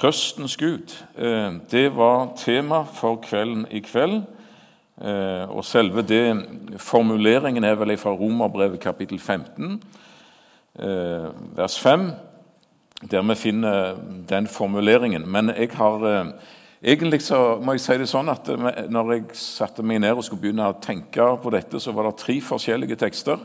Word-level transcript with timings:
Trøstens 0.00 0.56
Gud. 0.56 0.94
Eh, 1.18 1.52
det 1.70 1.90
var 1.92 2.30
tema 2.36 2.84
for 2.88 3.18
kvelden 3.20 3.66
i 3.68 3.82
kveld. 3.84 4.22
Eh, 5.00 5.50
og 5.52 5.64
selve 5.64 6.00
det, 6.02 6.22
Formuleringen 6.80 7.64
er 7.64 7.76
vel 7.76 7.92
fra 8.00 8.14
Romerbrevet 8.16 8.80
kapittel 8.80 9.18
15, 9.20 9.82
eh, 10.78 11.28
vers 11.56 11.76
5, 11.80 12.10
der 13.10 13.22
vi 13.22 13.34
finner 13.34 13.96
den 14.28 14.46
formuleringen. 14.46 15.28
Men 15.28 15.48
jeg 15.48 15.70
har 15.74 16.32
egentlig 16.82 17.22
så 17.22 17.60
må 17.62 17.72
jeg 17.72 17.80
si 17.80 17.98
det 17.98 18.08
sånn 18.08 18.28
at 18.28 18.48
når 18.88 19.12
jeg 19.12 19.24
satte 19.36 19.82
meg 19.82 20.00
ned 20.00 20.16
og 20.16 20.24
skulle 20.24 20.40
begynne 20.40 20.68
å 20.68 20.80
tenke 20.80 21.36
på 21.42 21.50
dette, 21.50 21.80
så 21.80 21.92
var 21.92 22.08
det 22.08 22.16
tre 22.16 22.40
forskjellige 22.40 22.96
tekster 22.96 23.36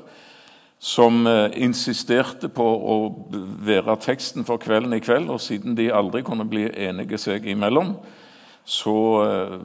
som 0.79 1.27
eh, 1.27 1.49
insisterte 1.63 2.49
på 2.51 2.65
å 2.65 2.97
være 3.65 3.95
teksten 4.03 4.45
for 4.47 4.61
kvelden 4.61 4.95
i 4.95 5.01
kveld. 5.03 5.31
Og 5.33 5.41
siden 5.41 5.77
de 5.77 5.91
aldri 5.93 6.23
kunne 6.25 6.47
bli 6.49 6.67
enige 6.69 7.19
seg 7.21 7.47
imellom, 7.49 7.95
så 8.65 8.97
eh, 9.23 9.55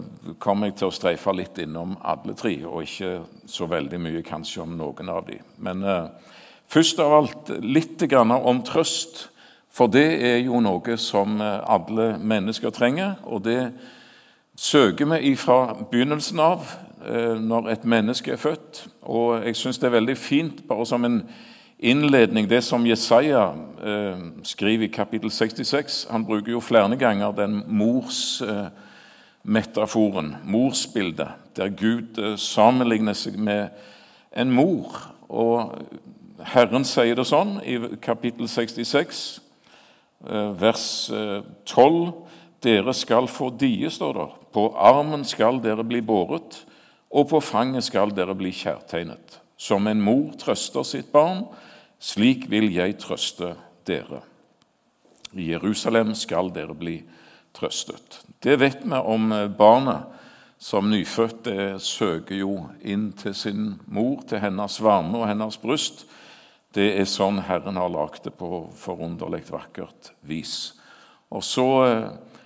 kom 0.42 0.64
jeg 0.66 0.78
til 0.78 0.90
å 0.90 0.94
streife 0.94 1.34
litt 1.36 1.58
innom 1.62 1.96
alle 2.00 2.36
tre, 2.38 2.54
og 2.68 2.84
ikke 2.86 3.46
så 3.48 3.68
veldig 3.70 4.00
mye 4.02 4.24
kanskje 4.26 4.64
om 4.64 4.76
noen 4.78 5.12
av 5.12 5.26
dem. 5.28 5.44
Men 5.58 5.84
eh, 5.84 6.32
først 6.70 7.02
av 7.02 7.16
alt 7.18 7.54
litt 7.60 8.06
om 8.12 8.64
trøst. 8.64 9.26
For 9.70 9.86
det 9.86 10.18
er 10.26 10.40
jo 10.42 10.58
noe 10.58 10.96
som 10.98 11.36
alle 11.38 12.16
mennesker 12.18 12.72
trenger, 12.74 13.20
og 13.22 13.44
det 13.44 13.68
søker 14.58 15.06
vi 15.12 15.36
fra 15.38 15.76
begynnelsen 15.92 16.42
av. 16.42 16.72
Eh, 17.06 17.40
når 17.40 17.68
et 17.68 17.84
menneske 17.84 18.32
er 18.32 18.36
født. 18.36 18.88
Og 19.02 19.46
jeg 19.46 19.56
syns 19.56 19.78
det 19.78 19.86
er 19.88 19.92
veldig 19.96 20.16
fint, 20.16 20.68
bare 20.68 20.86
som 20.86 21.04
en 21.04 21.28
innledning, 21.78 22.50
det 22.50 22.64
som 22.64 22.86
Jesaja 22.86 23.52
eh, 23.84 24.18
skriver 24.44 24.84
i 24.84 24.92
kapittel 24.92 25.30
66. 25.30 26.06
Han 26.10 26.26
bruker 26.26 26.52
jo 26.52 26.60
flere 26.60 26.96
ganger 26.96 27.32
den 27.32 27.62
morsmetaforen, 27.66 30.34
eh, 30.34 30.38
morsbildet, 30.44 31.28
der 31.56 31.68
Gud 31.68 32.18
eh, 32.18 32.36
sammenligner 32.36 33.12
seg 33.16 33.38
med 33.38 33.68
en 34.36 34.50
mor. 34.52 35.14
Og 35.28 35.74
Herren 36.52 36.84
sier 36.84 37.14
det 37.16 37.26
sånn 37.26 37.60
i 37.64 37.78
kapittel 38.02 38.48
66, 38.48 39.40
eh, 40.28 40.60
vers 40.60 41.10
12. 41.64 42.04
Eh, 42.04 42.12
dere 42.60 42.92
skal 42.92 43.24
få 43.24 43.48
die, 43.56 43.88
står 43.88 44.12
det. 44.18 44.28
På 44.52 44.76
armen 44.76 45.24
skal 45.24 45.62
dere 45.64 45.80
bli 45.84 46.04
båret 46.04 46.66
og 47.10 47.28
på 47.32 47.40
fanget 47.42 47.88
skal 47.88 48.14
dere 48.14 48.36
bli 48.38 48.52
kjærtegnet. 48.54 49.40
Som 49.60 49.88
en 49.90 50.00
mor 50.00 50.32
trøster 50.40 50.86
sitt 50.86 51.10
barn, 51.12 51.44
slik 52.00 52.46
vil 52.50 52.70
jeg 52.72 52.96
trøste 53.02 53.54
dere. 53.88 54.22
I 55.36 55.50
Jerusalem 55.52 56.14
skal 56.18 56.50
dere 56.54 56.74
bli 56.74 57.00
trøstet. 57.54 58.22
Det 58.40 58.56
vet 58.60 58.86
vi 58.86 58.96
om 58.96 59.28
barnet 59.58 60.16
som 60.60 60.90
nyfødte 60.92 61.78
søker 61.80 62.36
jo 62.36 62.54
inn 62.84 63.10
til 63.16 63.34
sin 63.34 63.62
mor, 63.88 64.20
til 64.28 64.42
hennes 64.42 64.76
varme 64.84 65.22
og 65.22 65.28
hennes 65.30 65.56
bryst. 65.60 66.04
Det 66.76 66.92
er 67.00 67.08
sånn 67.08 67.40
Herren 67.48 67.80
har 67.80 67.90
lagd 67.90 68.26
det 68.26 68.34
på 68.38 68.66
forunderlig 68.78 69.46
vakkert 69.48 70.12
vis. 70.20 70.74
Og 71.32 71.42
så, 71.46 71.66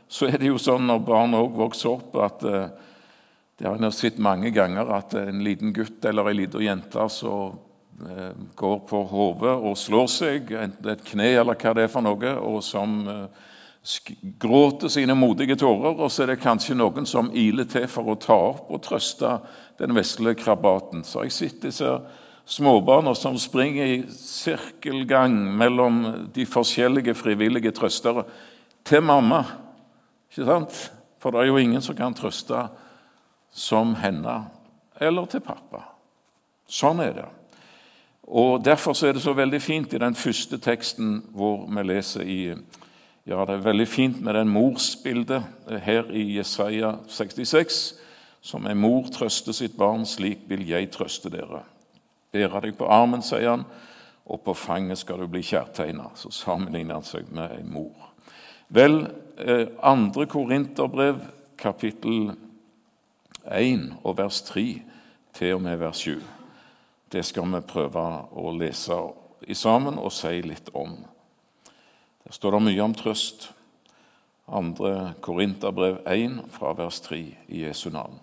så, 0.09 0.29
er 0.29 0.39
det 0.39 0.53
jo 0.53 0.61
sånn 0.63 0.87
når 0.89 1.03
barn 1.05 1.35
òg 1.37 1.59
vokser 1.59 1.91
opp, 1.91 2.15
at 2.23 2.47
eh, 2.47 2.71
det 3.59 3.69
har 3.69 3.79
jeg 3.79 3.95
sett 3.95 4.19
mange 4.23 4.51
ganger 4.51 4.89
at 4.97 5.15
en 5.15 5.45
liten 5.47 5.73
gutt 5.75 6.05
eller 6.09 6.27
ei 6.31 6.39
lita 6.41 6.63
jente 6.63 7.07
som 7.13 7.55
eh, 8.03 8.33
går 8.59 8.81
på 8.89 9.03
hodet 9.13 9.55
og 9.55 9.77
slår 9.79 10.09
seg, 10.11 10.51
enten 10.59 10.91
et 10.91 11.05
kne 11.07 11.29
eller 11.39 11.59
hva 11.59 11.75
det 11.77 11.87
er 11.87 11.93
for 11.93 12.03
noe, 12.03 12.33
og 12.43 12.59
som 12.67 12.97
eh, 13.07 13.45
gråter 14.43 14.91
sine 14.91 15.15
modige 15.15 15.59
tårer, 15.61 15.95
og 15.95 16.11
så 16.11 16.25
er 16.25 16.33
det 16.33 16.43
kanskje 16.43 16.75
noen 16.81 17.07
som 17.07 17.31
iler 17.31 17.69
til 17.71 17.87
for 17.91 18.11
å 18.11 18.19
ta 18.19 18.37
opp 18.51 18.75
og 18.75 18.83
trøste 18.83 19.37
den 19.79 19.95
vesle 19.95 20.35
krabaten. 20.39 21.05
Så 21.07 21.27
jeg 21.27 21.37
sitter 21.37 21.71
disse 21.71 21.97
småbarna 22.51 23.15
som 23.15 23.39
springer 23.41 23.87
i 23.87 23.99
sirkelgang 24.11 25.37
mellom 25.57 26.03
de 26.35 26.47
forskjellige 26.49 27.15
frivillige 27.17 27.73
trøstere 27.77 28.27
til 28.85 29.05
mamma. 29.05 29.45
Ikke 30.33 30.49
sant? 30.49 30.81
For 31.23 31.33
det 31.33 31.45
er 31.45 31.53
jo 31.53 31.61
ingen 31.63 31.85
som 31.85 31.97
kan 31.97 32.17
trøste 32.17 32.67
som 33.55 33.95
henne 33.95 34.45
eller 35.01 35.27
til 35.31 35.43
pappa. 35.45 35.85
Sånn 36.67 37.01
er 37.05 37.15
det. 37.15 37.27
Og 38.25 38.65
Derfor 38.65 38.97
er 39.05 39.13
det 39.15 39.23
så 39.23 39.35
veldig 39.37 39.61
fint 39.63 39.93
i 39.95 40.01
den 40.01 40.17
første 40.17 40.59
teksten 40.59 41.21
hvor 41.35 41.67
vi 41.69 41.85
leser 41.85 42.25
i 42.25 42.41
ja, 43.25 43.45
Det 43.45 43.55
er 43.55 43.65
veldig 43.65 43.87
fint 43.89 44.21
med 44.21 44.35
den 44.35 44.51
morsbildet 44.53 45.45
her 45.81 46.11
i 46.13 46.37
Jesaja 46.37 46.99
66. 47.09 47.95
Som 48.45 48.67
en 48.67 48.77
mor 48.77 49.07
trøster 49.09 49.57
sitt 49.57 49.79
barn, 49.79 50.05
slik 50.05 50.43
vil 50.49 50.67
jeg 50.69 50.91
trøste 50.93 51.31
dere. 51.33 51.63
Bære 52.33 52.61
deg 52.67 52.75
på 52.77 52.89
armen, 52.93 53.23
sier 53.25 53.49
han, 53.49 53.65
og 54.29 54.43
på 54.45 54.53
fanget 54.53 55.01
skal 55.01 55.23
du 55.23 55.29
bli 55.33 55.41
kjærtegna. 55.41 56.11
Så 56.21 56.29
sammenligner 56.37 56.99
han 56.99 57.09
seg 57.09 57.31
med 57.33 57.55
en 57.57 57.73
mor. 57.73 58.11
Vel, 58.69 59.07
eh, 59.39 59.73
andre 59.81 60.27
Korinterbrev, 60.27 61.23
kapittel 61.57 62.35
1 63.51 63.95
og 64.05 64.19
vers 64.19 64.43
3 64.43 64.83
til 65.35 65.55
og 65.55 65.63
med 65.63 65.77
vers 65.77 65.97
7. 65.97 66.23
Det 67.13 67.25
skal 67.25 67.51
vi 67.53 67.61
prøve 67.61 68.05
å 68.33 68.53
lese 68.57 68.97
i 69.47 69.55
sammen 69.55 69.99
og 69.99 70.13
si 70.13 70.41
litt 70.43 70.71
om. 70.75 70.97
Der 72.25 72.33
står 72.33 72.57
det 72.57 72.63
mye 72.69 72.85
om 72.85 72.95
trøst. 72.97 73.51
Andre 74.49 75.15
Korinterbrev 75.25 76.03
1 76.09 76.41
fra 76.53 76.75
vers 76.77 77.01
3 77.01 77.21
i 77.49 77.65
Jesu 77.65 77.91
navn. 77.91 78.19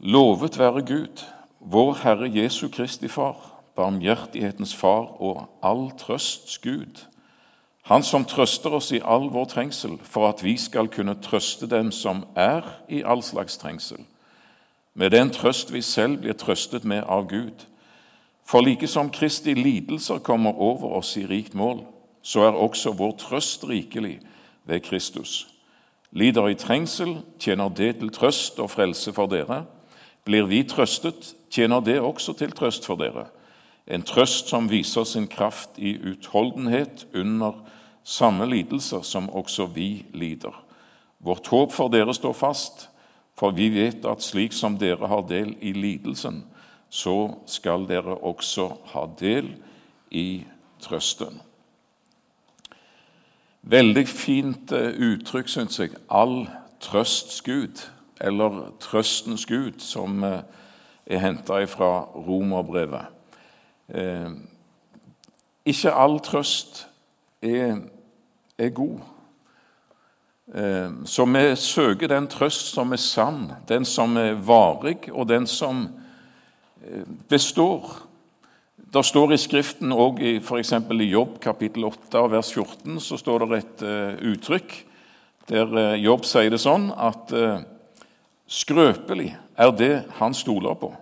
Lovet 0.00 0.58
være 0.58 0.82
Gud, 0.84 1.24
vår 1.60 1.94
Herre 2.02 2.28
Jesu 2.28 2.68
Kristi 2.68 3.08
Far, 3.08 3.38
barmhjertighetens 3.76 4.74
Far 4.76 5.14
og 5.22 5.46
all 5.62 5.90
trøsts 5.98 6.58
Gud 6.58 7.04
han 7.84 8.02
som 8.02 8.24
trøster 8.24 8.72
oss 8.72 8.92
i 8.92 9.02
all 9.04 9.28
vår 9.32 9.44
trengsel, 9.52 9.98
for 10.02 10.28
at 10.28 10.40
vi 10.44 10.56
skal 10.56 10.88
kunne 10.88 11.18
trøste 11.20 11.68
dem 11.68 11.90
som 11.92 12.24
er 12.36 12.64
i 12.88 13.02
all 13.04 13.22
slags 13.22 13.58
trengsel, 13.60 14.00
med 14.94 15.10
den 15.10 15.30
trøst 15.30 15.72
vi 15.72 15.82
selv 15.82 16.22
blir 16.22 16.36
trøstet 16.38 16.84
med 16.84 17.02
av 17.04 17.26
Gud. 17.28 17.66
For 18.46 18.60
like 18.62 18.86
som 18.86 19.10
Kristi 19.10 19.54
lidelser 19.54 20.18
kommer 20.18 20.54
over 20.54 20.96
oss 20.96 21.16
i 21.16 21.26
rikt 21.26 21.54
mål, 21.54 21.82
så 22.22 22.46
er 22.46 22.56
også 22.56 22.92
vår 22.96 23.16
trøst 23.20 23.64
rikelig 23.68 24.20
ved 24.64 24.80
Kristus. 24.80 25.48
Lider 26.12 26.48
i 26.48 26.54
trengsel, 26.54 27.18
tjener 27.38 27.68
det 27.68 27.96
til 27.98 28.12
trøst 28.14 28.60
og 28.62 28.70
frelse 28.70 29.12
for 29.12 29.26
dere. 29.26 29.64
Blir 30.24 30.46
vi 30.46 30.62
trøstet, 30.62 31.34
tjener 31.50 31.80
det 31.80 32.00
også 32.00 32.32
til 32.32 32.52
trøst 32.52 32.86
for 32.86 32.96
dere. 32.96 33.26
En 33.86 34.02
trøst 34.02 34.48
som 34.48 34.70
viser 34.70 35.04
sin 35.04 35.26
kraft 35.28 35.76
i 35.76 35.96
utholdenhet 35.98 37.06
under 37.14 37.60
samme 38.04 38.46
lidelser 38.48 39.02
som 39.02 39.30
også 39.30 39.66
vi 39.66 40.06
lider. 40.14 40.64
Vårt 41.18 41.46
håp 41.48 41.72
for 41.72 41.92
dere 41.92 42.14
står 42.14 42.32
fast, 42.32 42.88
for 43.36 43.50
vi 43.56 43.68
vet 43.74 44.04
at 44.08 44.22
slik 44.22 44.52
som 44.52 44.78
dere 44.78 45.08
har 45.08 45.24
del 45.28 45.54
i 45.60 45.72
lidelsen, 45.72 46.44
så 46.88 47.34
skal 47.50 47.88
dere 47.88 48.16
også 48.22 48.68
ha 48.92 49.06
del 49.18 49.50
i 50.10 50.44
trøsten. 50.84 51.40
Veldig 53.64 54.04
fint 54.08 54.72
eh, 54.76 54.92
uttrykk, 54.92 55.48
syns 55.48 55.80
jeg. 55.80 55.94
All 56.12 56.44
trøsts 56.84 57.40
Gud, 57.42 57.80
eller 58.20 58.74
trøstens 58.80 59.46
Gud, 59.48 59.80
som 59.80 60.20
eh, 60.24 60.42
er 61.06 61.24
henta 61.24 61.62
fra 61.64 62.04
romerbrevet. 62.12 63.13
Eh, 63.88 64.30
ikke 65.64 65.92
all 65.92 66.20
trøst 66.24 66.86
er, 67.42 67.82
er 68.58 68.72
god. 68.76 69.02
Eh, 70.54 70.90
så 71.04 71.24
vi 71.24 71.44
søker 71.56 72.08
den 72.08 72.26
trøst 72.28 72.72
som 72.74 72.92
er 72.92 73.00
sann, 73.00 73.52
den 73.68 73.84
som 73.84 74.16
er 74.16 74.34
varig, 74.34 75.10
og 75.12 75.28
den 75.28 75.46
som 75.46 75.88
eh, 76.84 77.04
består. 77.28 78.04
Det 78.94 79.02
står 79.04 79.32
i 79.34 79.38
Skriften 79.40 79.92
òg 79.92 80.20
f.eks. 80.38 80.72
i 80.72 81.06
Jobb 81.10 81.40
kapittel 81.42 81.84
8 81.88 82.20
vers 82.30 82.52
14 82.54 83.00
så 83.02 83.16
står 83.18 83.42
det 83.42 83.56
et 83.58 83.82
uh, 83.82 84.12
uttrykk 84.30 84.74
der 85.50 85.72
uh, 85.74 85.96
Jobb 85.98 86.22
sier 86.28 86.52
det 86.54 86.60
sånn 86.62 86.92
at 86.94 87.32
uh, 87.34 87.64
skrøpelig 88.46 89.32
er 89.58 89.72
det 89.74 90.04
han 90.20 90.36
stoler 90.36 90.78
på. 90.78 90.92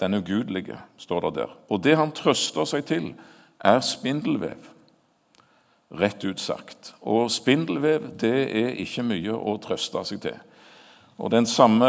Den 0.00 0.14
ugudelige, 0.14 0.78
står 0.96 1.20
det 1.20 1.34
der. 1.34 1.54
Og 1.68 1.84
det 1.84 1.96
han 1.96 2.12
trøster 2.12 2.64
seg 2.64 2.84
til, 2.86 3.14
er 3.60 3.80
spindelvev. 3.80 4.68
Rett 5.90 6.24
ut 6.24 6.40
sagt. 6.40 6.94
Og 7.00 7.30
spindelvev 7.32 8.12
det 8.20 8.36
er 8.56 8.76
ikke 8.78 9.02
mye 9.02 9.34
å 9.34 9.56
trøste 9.62 10.04
seg 10.04 10.20
til. 10.22 10.36
Og 11.18 11.30
Den 11.30 11.46
samme 11.46 11.86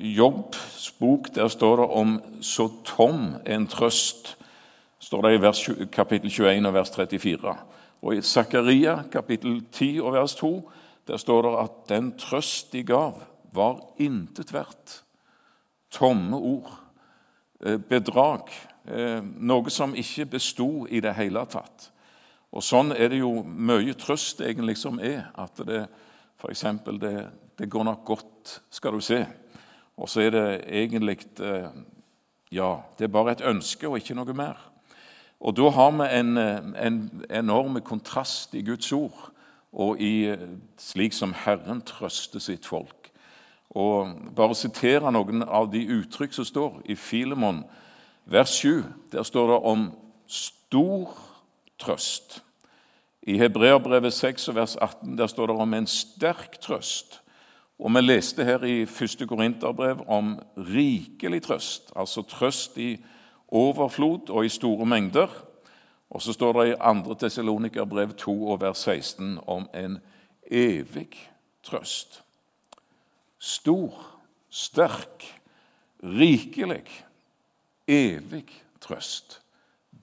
Jobbs 0.00 0.90
bok, 0.98 1.34
der 1.34 1.48
står 1.48 1.76
det 1.76 1.86
om 1.86 2.22
'så 2.40 2.70
tom 2.84 3.34
en 3.46 3.66
trøst', 3.66 4.36
står 4.98 5.22
det 5.22 5.34
i 5.34 5.42
vers, 5.42 5.70
kapittel 5.92 6.30
21 6.30 6.66
og 6.66 6.74
vers 6.74 6.90
34. 6.90 7.56
Og 8.02 8.16
I 8.16 8.22
Zakaria 8.22 9.02
kapittel 9.12 9.64
10 9.72 10.00
og 10.00 10.12
vers 10.12 10.34
2 10.34 10.70
der 11.06 11.16
står 11.16 11.42
det 11.42 11.58
at 11.58 11.88
den 11.88 12.12
trøst 12.18 12.72
de 12.72 12.82
gav, 12.82 13.22
var 13.52 13.80
intet 13.98 14.52
verdt. 14.52 15.02
Tomme 15.90 16.36
ord. 16.36 16.81
Eh, 17.62 17.78
bedrag. 17.78 18.50
Eh, 18.90 19.20
noe 19.22 19.70
som 19.70 19.94
ikke 19.94 20.26
besto 20.34 20.86
i 20.90 21.00
det 21.00 21.14
hele 21.14 21.44
tatt. 21.46 21.90
Og 22.52 22.64
Sånn 22.66 22.90
er 22.92 23.12
det 23.12 23.20
jo 23.20 23.30
mye 23.46 23.94
trøst 23.94 24.42
egentlig 24.42 24.74
som 24.80 24.98
er. 24.98 25.28
At 25.38 25.62
det 25.62 25.84
f.eks. 26.42 26.64
Det, 26.98 27.14
det 27.58 27.70
går 27.70 27.86
nok 27.86 28.04
godt, 28.04 28.56
skal 28.70 28.98
du 28.98 29.00
se. 29.00 29.22
Og 29.94 30.10
så 30.10 30.24
er 30.26 30.34
det 30.34 30.46
egentlig 30.66 31.20
eh, 31.40 31.70
Ja, 32.52 32.82
det 32.98 33.06
er 33.06 33.14
bare 33.14 33.32
et 33.32 33.46
ønske 33.46 33.88
og 33.88 33.96
ikke 34.00 34.18
noe 34.18 34.34
mer. 34.36 34.58
Og 35.40 35.54
da 35.56 35.70
har 35.70 35.94
vi 35.96 36.08
en, 36.18 36.36
en 36.36 36.98
enorm 37.30 37.78
kontrast 37.80 38.54
i 38.54 38.62
Guds 38.62 38.92
ord 38.92 39.30
og 39.72 40.02
i, 40.02 40.28
slik 40.78 41.16
som 41.16 41.32
Herren 41.32 41.80
trøster 41.80 42.42
sitt 42.42 42.68
folk. 42.68 43.01
Og 43.72 44.16
Bare 44.36 44.54
sitere 44.54 45.12
noen 45.12 45.42
av 45.42 45.70
de 45.72 45.80
uttrykk 46.00 46.34
som 46.36 46.44
står 46.44 46.80
i 46.92 46.96
Filemon 46.96 47.62
vers 48.24 48.58
7. 48.60 48.84
Der 49.12 49.22
står 49.22 49.52
det 49.52 49.60
om 49.72 49.90
stor 50.26 51.14
trøst. 51.80 52.42
I 53.22 53.38
Hebreabrevet 53.38 54.12
6 54.12 54.48
vers 54.54 54.76
18 54.76 55.18
der 55.18 55.26
står 55.26 55.46
det 55.46 55.56
om 55.56 55.74
en 55.74 55.86
sterk 55.86 56.60
trøst. 56.60 57.20
Og 57.78 57.94
vi 57.94 58.00
leste 58.00 58.44
her 58.44 58.64
i 58.64 58.82
1. 58.82 59.24
Korinterbrev 59.28 60.04
om 60.06 60.36
rikelig 60.56 61.42
trøst, 61.42 61.92
altså 61.96 62.22
trøst 62.22 62.78
i 62.78 62.96
overflod 63.48 64.30
og 64.30 64.44
i 64.44 64.48
store 64.48 64.86
mengder. 64.86 65.28
Og 66.10 66.22
så 66.22 66.32
står 66.32 66.52
det 66.52 66.68
i 66.72 66.76
2. 67.04 67.14
Tessalonikerbrev 67.14 68.14
2 68.14 68.46
og 68.46 68.60
vers 68.60 68.78
16 68.78 69.38
om 69.46 69.68
en 69.74 69.98
evig 70.50 71.08
trøst. 71.64 72.22
Stor, 73.42 73.96
sterk, 74.50 75.24
rikelig, 76.02 76.86
evig 77.90 78.46
trøst. 78.80 79.40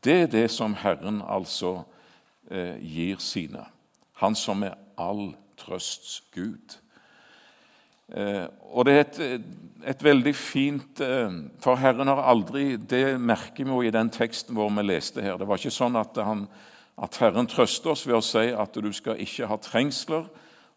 Det 0.03 0.15
er 0.25 0.31
det 0.31 0.49
som 0.51 0.75
Herren 0.75 1.21
altså 1.23 1.85
eh, 2.51 2.75
gir 2.83 3.21
sine. 3.23 3.63
Han 4.19 4.35
som 4.35 4.63
er 4.67 4.75
all 4.99 5.31
trøsts 5.59 6.19
Gud. 6.35 6.75
Eh, 8.11 8.45
og 8.75 8.87
det 8.87 8.95
er 8.95 9.01
et, 9.05 9.47
et, 9.93 10.03
veldig 10.03 10.33
fint 10.35 11.01
eh, 11.05 11.35
For 11.61 11.77
Herren 11.77 12.09
har 12.09 12.23
aldri 12.25 12.71
Det 12.81 13.19
merker 13.21 13.67
vi 13.67 13.69
jo 13.69 13.83
i 13.85 13.91
den 13.93 14.09
teksten 14.09 14.57
hvor 14.57 14.71
vi 14.73 14.83
leste 14.87 15.21
her. 15.21 15.37
Det 15.37 15.47
var 15.47 15.61
ikke 15.61 15.71
sånn 15.73 15.95
at, 15.99 16.17
han, 16.25 16.47
at 16.97 17.19
Herren 17.21 17.47
trøster 17.47 17.93
oss 17.93 18.07
ved 18.07 18.17
å 18.17 18.23
si 18.25 18.47
at 18.49 18.75
du 18.75 18.89
skal 18.95 19.21
ikke 19.21 19.47
ha 19.51 19.59
trengsler, 19.61 20.25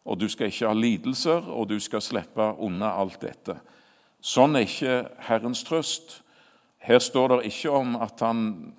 og 0.05 0.19
du 0.19 0.29
skal 0.29 0.51
ikke 0.51 0.67
ha 0.67 0.75
lidelser, 0.75 1.47
og 1.51 1.69
du 1.71 1.79
skal 1.81 2.03
slippe 2.03 2.49
unna 2.59 2.95
alt 2.99 3.21
dette. 3.23 3.57
Sånn 4.23 4.57
er 4.57 4.67
ikke 4.67 4.97
Herrens 5.29 5.63
trøst. 5.67 6.21
Her 6.83 6.99
står 7.03 7.37
det 7.37 7.53
ikke 7.53 7.71
om 7.71 7.95
at 8.03 8.23
han 8.23 8.73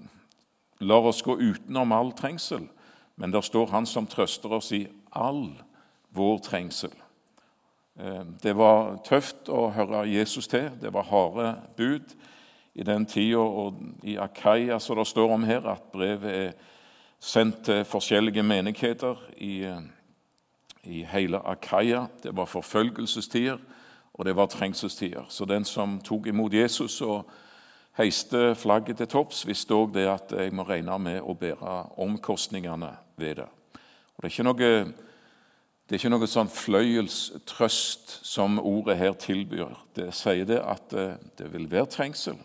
lar 0.84 1.08
oss 1.08 1.24
gå 1.24 1.38
utenom 1.40 1.96
all 1.96 2.12
trengsel, 2.16 2.68
men 3.16 3.32
der 3.32 3.42
står 3.42 3.72
Han 3.72 3.86
som 3.86 4.08
trøster 4.08 4.52
oss 4.52 4.72
i 4.72 4.88
all 5.12 5.54
vår 6.12 6.38
trengsel. 6.44 6.92
Eh, 8.00 8.24
det 8.42 8.56
var 8.58 8.98
tøft 9.06 9.50
å 9.50 9.70
høre 9.74 10.08
Jesus 10.10 10.48
til. 10.48 10.72
Det 10.82 10.94
var 10.94 11.10
harde 11.10 11.50
bud 11.78 12.16
i 12.74 12.84
den 12.84 13.06
tida. 13.06 13.40
Og 13.40 13.80
i 14.04 14.18
Akaia, 14.18 14.80
som 14.80 14.98
det 14.98 15.08
står 15.08 15.34
om 15.34 15.44
her, 15.44 15.68
at 15.70 15.92
brevet 15.94 16.34
er 16.34 16.54
sendt 17.24 17.64
til 17.68 17.86
forskjellige 17.86 18.44
menigheter 18.44 19.20
i, 19.38 19.64
eh, 19.64 19.82
i 20.84 21.04
hele 21.04 21.40
Akaia. 21.48 22.08
Det 22.24 22.36
var 22.36 22.46
forfølgelsestider, 22.46 23.58
og 24.14 24.26
det 24.26 24.36
var 24.36 24.46
trengselstider. 24.46 25.26
Så 25.30 25.46
den 25.46 25.66
som 25.66 26.00
tok 26.02 26.28
imot 26.28 26.54
Jesus 26.54 27.02
og 27.02 27.30
heiste 27.98 28.56
flagget 28.56 28.98
til 28.98 29.08
topps, 29.08 29.46
visste 29.48 29.74
òg 29.74 29.94
det 29.94 30.08
at 30.10 30.34
jeg 30.38 30.54
må 30.54 30.66
regne 30.68 30.98
med 31.00 31.22
å 31.22 31.36
bære 31.38 31.76
omkostningene 32.02 32.92
ved 33.18 33.36
det. 33.42 33.50
Og 34.16 34.24
Det 34.24 34.30
er 34.30 34.34
ikke 34.34 34.48
noe 34.50 34.94
det 35.84 35.98
er 35.98 36.00
ikke 36.00 36.14
noe 36.14 36.28
sånn 36.32 36.50
fløyelstrøst 36.50 38.14
som 38.26 38.56
ordet 38.58 38.96
her 38.98 39.12
tilbyr. 39.20 39.74
Det 39.94 40.08
sier 40.16 40.48
det 40.48 40.62
at 40.64 40.94
eh, 40.96 41.20
det 41.38 41.50
vil 41.52 41.68
være 41.70 41.90
trengsel, 41.92 42.38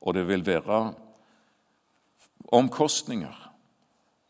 og 0.00 0.16
det 0.16 0.24
vil 0.26 0.42
være 0.46 0.78
omkostninger. 2.56 3.36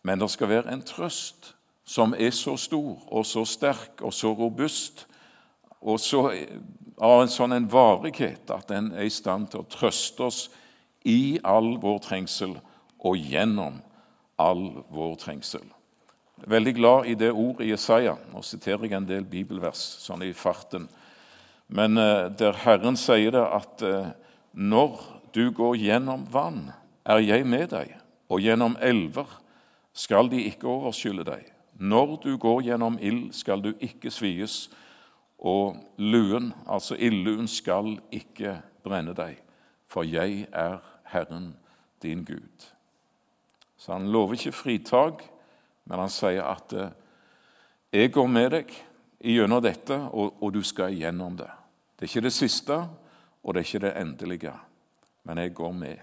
Men 0.03 0.21
det 0.21 0.31
skal 0.35 0.51
være 0.51 0.75
en 0.75 0.83
trøst 0.83 1.55
som 1.91 2.15
er 2.15 2.31
så 2.37 2.55
stor 2.61 3.01
og 3.09 3.27
så 3.27 3.43
sterk 3.49 4.05
og 4.07 4.15
så 4.15 4.31
robust 4.39 5.07
og 5.81 5.99
så, 6.03 6.27
av 7.01 7.23
en 7.23 7.33
sånn 7.33 7.57
en 7.57 7.69
varighet 7.73 8.53
at 8.53 8.69
den 8.71 8.93
er 8.93 9.09
i 9.09 9.13
stand 9.13 9.51
til 9.51 9.65
å 9.65 9.71
trøste 9.71 10.29
oss 10.29 10.41
i 11.09 11.41
all 11.43 11.75
vår 11.83 12.01
trengsel 12.05 12.59
og 13.01 13.17
gjennom 13.17 13.81
all 14.41 14.67
vår 14.93 15.17
trengsel 15.25 15.67
veldig 16.47 16.75
glad 16.75 17.07
i 17.07 17.15
det 17.15 17.31
ordet 17.33 17.67
i 17.67 17.71
Jesaja. 17.71 18.17
Nå 18.33 18.43
siterer 18.47 18.87
jeg 18.87 18.97
en 18.97 19.09
del 19.09 19.27
bibelvers 19.29 19.81
sånn 20.05 20.25
i 20.25 20.33
farten. 20.37 20.89
Men 21.71 21.99
eh, 22.01 22.29
der 22.33 22.57
Herren 22.65 22.99
sier 22.99 23.35
det 23.35 23.45
at 23.45 23.85
eh, 23.87 24.13
når 24.53 25.01
du 25.35 25.51
går 25.55 25.79
gjennom 25.79 26.27
vann, 26.31 26.71
er 27.05 27.23
jeg 27.23 27.47
med 27.49 27.71
deg, 27.73 27.95
og 28.31 28.43
gjennom 28.45 28.77
elver 28.83 29.29
skal 29.97 30.29
de 30.31 30.43
ikke 30.51 30.69
overskylle 30.69 31.25
deg. 31.27 31.47
Når 31.81 32.17
du 32.25 32.37
går 32.37 32.61
gjennom 32.69 32.99
ild, 33.01 33.33
skal 33.33 33.65
du 33.65 33.73
ikke 33.81 34.13
svies, 34.13 34.69
og 35.39 35.77
luen, 35.97 36.53
altså 36.69 36.95
ildluen, 37.01 37.49
skal 37.49 37.97
ikke 38.13 38.59
brenne 38.85 39.15
deg, 39.17 39.39
for 39.89 40.05
jeg 40.05 40.45
er 40.53 40.79
Herren 41.09 41.55
din 42.03 42.25
Gud. 42.29 42.69
Så 43.81 43.93
han 43.97 44.11
lover 44.13 44.37
ikke 44.37 44.53
fritak 44.53 45.25
men 45.91 45.99
han 45.99 46.13
sier 46.13 46.47
at 46.47 46.73
eh, 46.73 46.93
'jeg 47.93 48.13
går 48.13 48.27
med 48.27 48.51
deg 48.55 48.75
gjennom 49.21 49.63
dette, 49.63 49.97
og, 50.15 50.37
og, 50.43 50.53
du 50.55 50.63
skal 50.63 50.95
igjennom 50.95 51.37
det'. 51.37 51.57
Det 51.99 52.07
er 52.07 52.11
ikke 52.13 52.29
det 52.29 52.33
siste, 52.33 52.77
og 53.43 53.55
det 53.55 53.61
er 53.61 53.67
ikke 53.67 53.87
det 53.87 53.97
endelige, 53.99 54.53
men 55.25 55.39
jeg 55.39 55.55
går 55.55 55.73
med. 55.73 55.97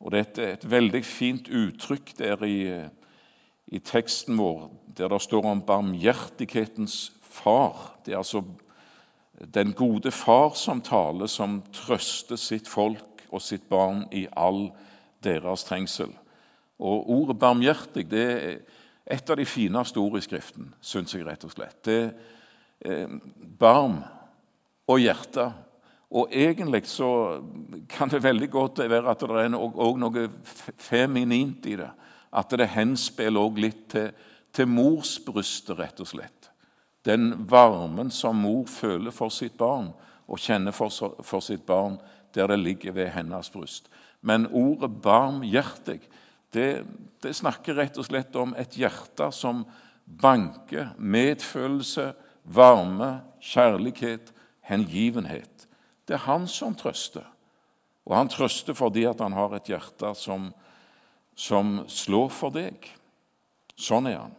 Og 0.00 0.12
Det 0.12 0.38
er 0.38 0.52
et, 0.52 0.70
veldig 0.70 1.04
fint 1.04 1.48
uttrykk 1.48 2.18
der 2.18 2.44
i, 2.44 2.88
i, 3.66 3.78
teksten 3.78 4.38
vår, 4.38 4.70
der 4.96 5.08
det 5.08 5.22
står 5.22 5.46
om 5.46 5.62
barmhjertighetens 5.62 7.12
far. 7.22 7.96
Det 8.04 8.14
er 8.14 8.22
altså 8.22 8.42
den 9.54 9.72
gode 9.72 10.10
far 10.10 10.54
som 10.54 10.82
taler, 10.84 11.26
som 11.26 11.62
trøster 11.72 12.36
sitt 12.36 12.68
folk 12.68 13.24
og 13.30 13.42
sitt 13.42 13.68
barn 13.70 14.04
i 14.12 14.26
all 14.36 14.68
deres 15.24 15.64
trengsel. 15.64 16.12
Og 16.80 17.10
Ordet 17.10 17.38
barmhjertig 17.38 18.06
det 18.10 18.26
er 18.30 18.60
et 19.10 19.30
av 19.30 19.36
de 19.36 19.46
fineste 19.48 20.00
ord 20.00 20.18
i 20.18 20.24
Skriften, 20.24 20.70
syns 20.80 21.14
jeg 21.14 21.26
rett 21.26 21.44
og 21.44 21.52
slett. 21.52 21.80
Det 21.84 21.98
er 21.98 22.12
eh, 22.84 23.18
barm 23.58 24.00
og 24.90 25.00
hjerte. 25.02 25.50
Og 26.10 26.32
egentlig 26.34 26.84
så 26.90 27.40
kan 27.90 28.10
det 28.10 28.22
veldig 28.22 28.48
godt 28.50 28.82
være 28.90 29.12
at 29.12 29.20
det 29.22 29.44
er 29.44 29.52
noe, 29.52 30.26
feminint 30.78 31.66
i 31.70 31.76
det. 31.78 31.90
At 32.34 32.50
det 32.58 32.70
henspiller 32.74 33.42
også 33.42 33.62
litt 33.62 33.84
til, 33.92 34.10
til 34.52 34.68
morsbrystet, 34.70 35.78
rett 35.78 36.00
og 36.02 36.10
slett. 36.10 36.50
Den 37.06 37.46
varmen 37.48 38.10
som 38.12 38.42
mor 38.42 38.66
føler 38.68 39.14
for 39.14 39.32
sitt 39.32 39.56
barn, 39.58 39.92
og 40.30 40.38
kjenner 40.38 40.74
for, 40.74 40.92
for 41.26 41.42
sitt 41.42 41.64
barn 41.66 41.98
der 42.34 42.46
det 42.46 42.60
ligger 42.60 42.94
ved 42.94 43.08
hennes 43.16 43.50
bryst. 43.50 43.88
Men 44.22 44.46
ordet 44.46 44.92
barmhjertig 45.02 46.00
det, 46.54 46.84
det 47.22 47.34
snakker 47.36 47.78
rett 47.78 47.98
og 47.98 48.06
slett 48.06 48.36
om 48.38 48.54
et 48.58 48.74
hjerte 48.78 49.30
som 49.34 49.64
banker 50.04 50.92
medfølelse, 50.98 52.10
varme, 52.44 53.20
kjærlighet, 53.42 54.32
hengivenhet. 54.66 55.66
Det 56.06 56.16
er 56.18 56.26
han 56.26 56.48
som 56.50 56.74
trøster. 56.74 57.26
Og 58.08 58.16
han 58.16 58.30
trøster 58.32 58.74
fordi 58.74 59.04
at 59.06 59.20
han 59.22 59.36
har 59.36 59.54
et 59.54 59.70
hjerte 59.70 60.10
som, 60.18 60.50
som 61.38 61.84
slår 61.86 62.30
for 62.34 62.54
deg. 62.54 62.88
Sånn 63.78 64.10
er 64.10 64.18
han. 64.24 64.34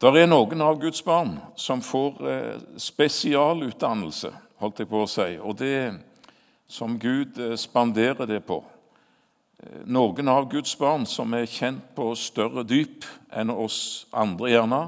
Det 0.00 0.08
er 0.16 0.30
noen 0.30 0.62
av 0.64 0.78
Guds 0.80 1.02
barn 1.04 1.34
som 1.60 1.82
får 1.84 2.14
eh, 2.24 2.60
spesialutdannelse, 2.80 4.30
holdt 4.62 4.80
jeg 4.80 4.88
på 4.88 5.02
å 5.04 5.10
si. 5.12 5.34
og 5.36 5.58
det 5.60 5.98
som 6.72 6.94
Gud 6.96 7.36
eh, 7.36 7.52
spanderer 7.60 8.24
det 8.24 8.38
på. 8.48 8.62
Eh, 9.60 9.84
noen 9.84 10.32
av 10.32 10.48
Guds 10.48 10.72
barn 10.80 11.04
som 11.04 11.36
er 11.36 11.44
kjent 11.44 11.92
på 11.92 12.08
større 12.16 12.64
dyp 12.64 13.04
enn 13.28 13.52
oss 13.52 14.06
andre, 14.16 14.54
gjerne, 14.54 14.80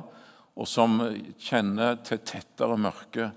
og 0.57 0.73
som 0.73 0.97
kjenner 1.37 2.01
til 2.09 2.25
tettere 2.25 2.81
mørke 2.81 3.29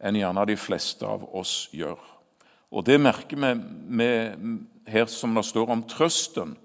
enn 0.00 0.16
gjerne 0.16 0.48
de 0.48 0.56
fleste 0.56 1.04
av 1.04 1.28
oss 1.28 1.66
gjør. 1.76 2.00
Og 2.72 2.88
Det 2.88 2.96
merker 2.96 3.36
vi 3.36 3.56
med, 4.00 4.52
her 4.88 5.12
som 5.12 5.36
det 5.36 5.44
står 5.44 5.76
om 5.76 5.84
trøsten. 5.84 6.56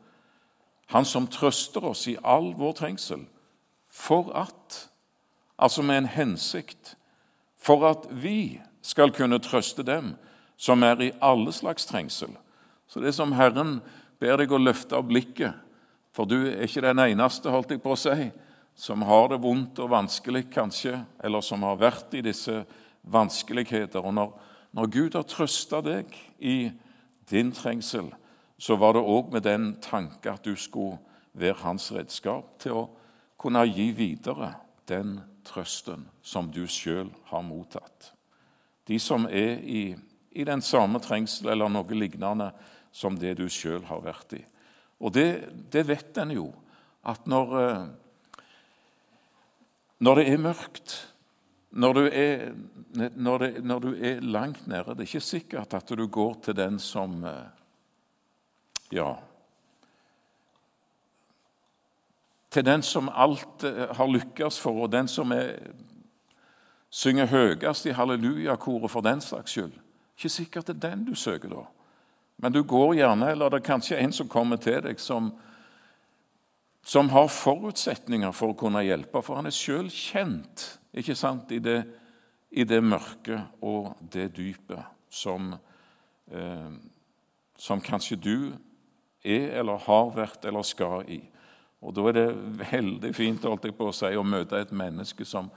Han 0.95 1.03
som 1.03 1.27
trøster 1.27 1.83
oss 1.83 2.07
i 2.07 2.15
all 2.23 2.53
vår 2.55 2.79
trengsel, 2.79 3.27
for 3.97 4.29
at 4.37 4.87
Altså 5.57 5.81
med 5.81 5.97
en 5.97 6.05
hensikt. 6.05 6.97
For 7.57 7.87
at 7.89 8.07
vi 8.11 8.61
skal 8.81 9.11
kunne 9.11 9.39
trøste 9.39 9.83
dem 9.83 10.15
som 10.57 10.83
er 10.83 11.01
i 11.01 11.11
alle 11.21 11.51
slags 11.53 11.85
trengsel. 11.85 12.29
Så 12.87 12.99
det 12.99 13.15
som 13.15 13.33
Herren 13.35 13.79
ber 14.19 14.37
deg 14.37 14.53
å 14.53 14.61
løfte 14.61 14.97
av 14.97 15.07
blikket, 15.09 15.53
for 16.13 16.25
du 16.25 16.47
er 16.47 16.63
ikke 16.65 16.85
den 16.85 17.01
eneste, 17.03 17.49
holdt 17.49 17.73
jeg 17.73 17.81
på 17.81 17.93
å 17.93 17.99
si, 17.99 18.29
som 18.77 19.01
har 19.05 19.31
det 19.33 19.41
vondt 19.41 19.81
og 19.81 19.91
vanskelig, 19.91 20.47
kanskje, 20.53 21.01
eller 21.23 21.41
som 21.41 21.65
har 21.65 21.77
vært 21.81 22.13
i 22.17 22.23
disse 22.25 22.63
vanskeligheter. 23.01 24.01
Og 24.01 24.13
når, 24.13 24.31
når 24.77 24.91
Gud 24.93 25.17
har 25.17 25.27
trøsta 25.29 25.81
deg 25.85 26.13
i 26.39 26.71
din 27.29 27.51
trengsel, 27.51 28.09
så 28.57 28.77
var 28.77 28.93
det 28.93 29.05
òg 29.05 29.33
med 29.33 29.45
den 29.45 29.71
tanke 29.81 30.31
at 30.31 30.45
du 30.45 30.55
skulle 30.55 30.97
være 31.37 31.61
hans 31.65 31.91
redskap 31.93 32.55
til 32.61 32.77
å 32.77 32.87
kunne 33.37 33.65
gi 33.69 33.91
videre 33.95 34.53
den 34.89 35.17
trøsten 35.47 36.07
som 36.25 36.49
du 36.51 36.65
sjøl 36.69 37.09
har 37.29 37.45
mottatt. 37.45 38.11
De 38.87 38.99
som 38.99 39.27
er 39.27 39.61
i, 39.63 39.83
i 40.31 40.45
den 40.47 40.63
samme 40.63 40.99
trengsel 41.03 41.51
eller 41.53 41.71
noe 41.71 41.97
lignende 41.97 42.49
som 42.91 43.17
det 43.19 43.35
du 43.39 43.45
sjøl 43.51 43.83
har 43.87 44.01
vært 44.03 44.37
i. 44.39 44.41
Og 45.03 45.13
det, 45.13 45.29
det 45.71 45.85
vet 45.87 46.17
en 46.17 46.33
jo, 46.33 46.49
at 47.07 47.27
når 47.29 47.57
eh, 47.61 47.87
når 49.97 50.19
det 50.19 50.25
er 50.29 50.41
mørkt, 50.41 50.95
når 51.77 51.93
du 51.97 52.03
er, 52.05 52.43
når, 52.93 53.37
det, 53.41 53.63
når 53.65 53.79
du 53.81 53.87
er, 53.95 54.19
langt 54.21 54.67
nede 54.69 54.93
Det 54.93 55.03
er 55.03 55.09
ikke 55.09 55.21
sikkert 55.25 55.73
at 55.73 55.89
du 55.89 56.05
går 56.07 56.37
til 56.45 56.55
den 56.57 56.77
som 56.79 57.23
eh, 57.25 57.49
Ja 58.93 59.15
Til 62.57 62.65
den 62.65 62.81
som 62.81 63.09
alt 63.13 63.61
eh, 63.69 63.83
har 63.93 64.07
lykkes 64.09 64.55
for, 64.57 64.87
og 64.87 64.89
den 64.89 65.05
som 65.05 65.29
er, 65.35 65.59
synger 66.89 67.29
høyest 67.29 67.85
i 67.85 67.93
hallelujakoret 67.93 68.89
for 68.89 69.05
den 69.05 69.21
slags 69.21 69.53
skyld. 69.53 69.75
Ikke 70.17 70.31
sikkert 70.33 70.71
det 70.71 70.79
er 70.79 70.87
den 70.87 71.03
du 71.05 71.13
søker 71.13 71.53
da. 71.53 71.67
Men 72.41 72.55
du 72.55 72.63
går 72.65 72.95
gjerne, 72.97 73.29
eller 73.29 73.53
det 73.53 73.59
er 73.59 73.67
kanskje 73.67 73.99
en 74.01 74.15
som 74.15 74.29
kommer 74.29 74.57
til 74.57 74.81
deg, 74.81 74.97
som, 74.97 75.29
som 76.81 77.13
har 77.13 77.29
forutsetninger 77.29 78.33
for 78.33 78.55
å 78.55 78.57
kunne 78.57 78.81
hjelpe, 78.87 79.21
for 79.21 79.37
han 79.37 79.45
er 79.45 79.53
sjøl 79.53 79.93
kjent 79.93 80.65
ikke 80.97 81.13
sant, 81.13 81.53
i 81.53 81.61
det, 81.61 81.83
i 82.49 82.65
det 82.65 82.81
mørke 82.81 83.37
og 83.61 83.93
det 84.01 84.31
dypet 84.33 84.81
som, 85.13 85.53
eh, 86.33 86.69
som 87.53 87.85
kanskje 87.85 88.17
du 88.17 88.37
er 89.21 89.59
eller 89.61 89.85
har 89.85 90.15
vært 90.17 90.49
eller 90.49 90.65
skal 90.65 91.05
i. 91.05 91.21
Og 91.81 91.93
Da 91.93 92.07
er 92.09 92.15
det 92.17 92.27
veldig 92.71 93.13
fint 93.15 93.43
holdt 93.45 93.67
jeg 93.69 93.75
på 93.77 93.89
å 93.89 93.95
si, 93.95 94.09
å 94.17 94.25
møte 94.25 94.57
et 94.57 94.71
menneske 94.73 95.25
som, 95.25 95.49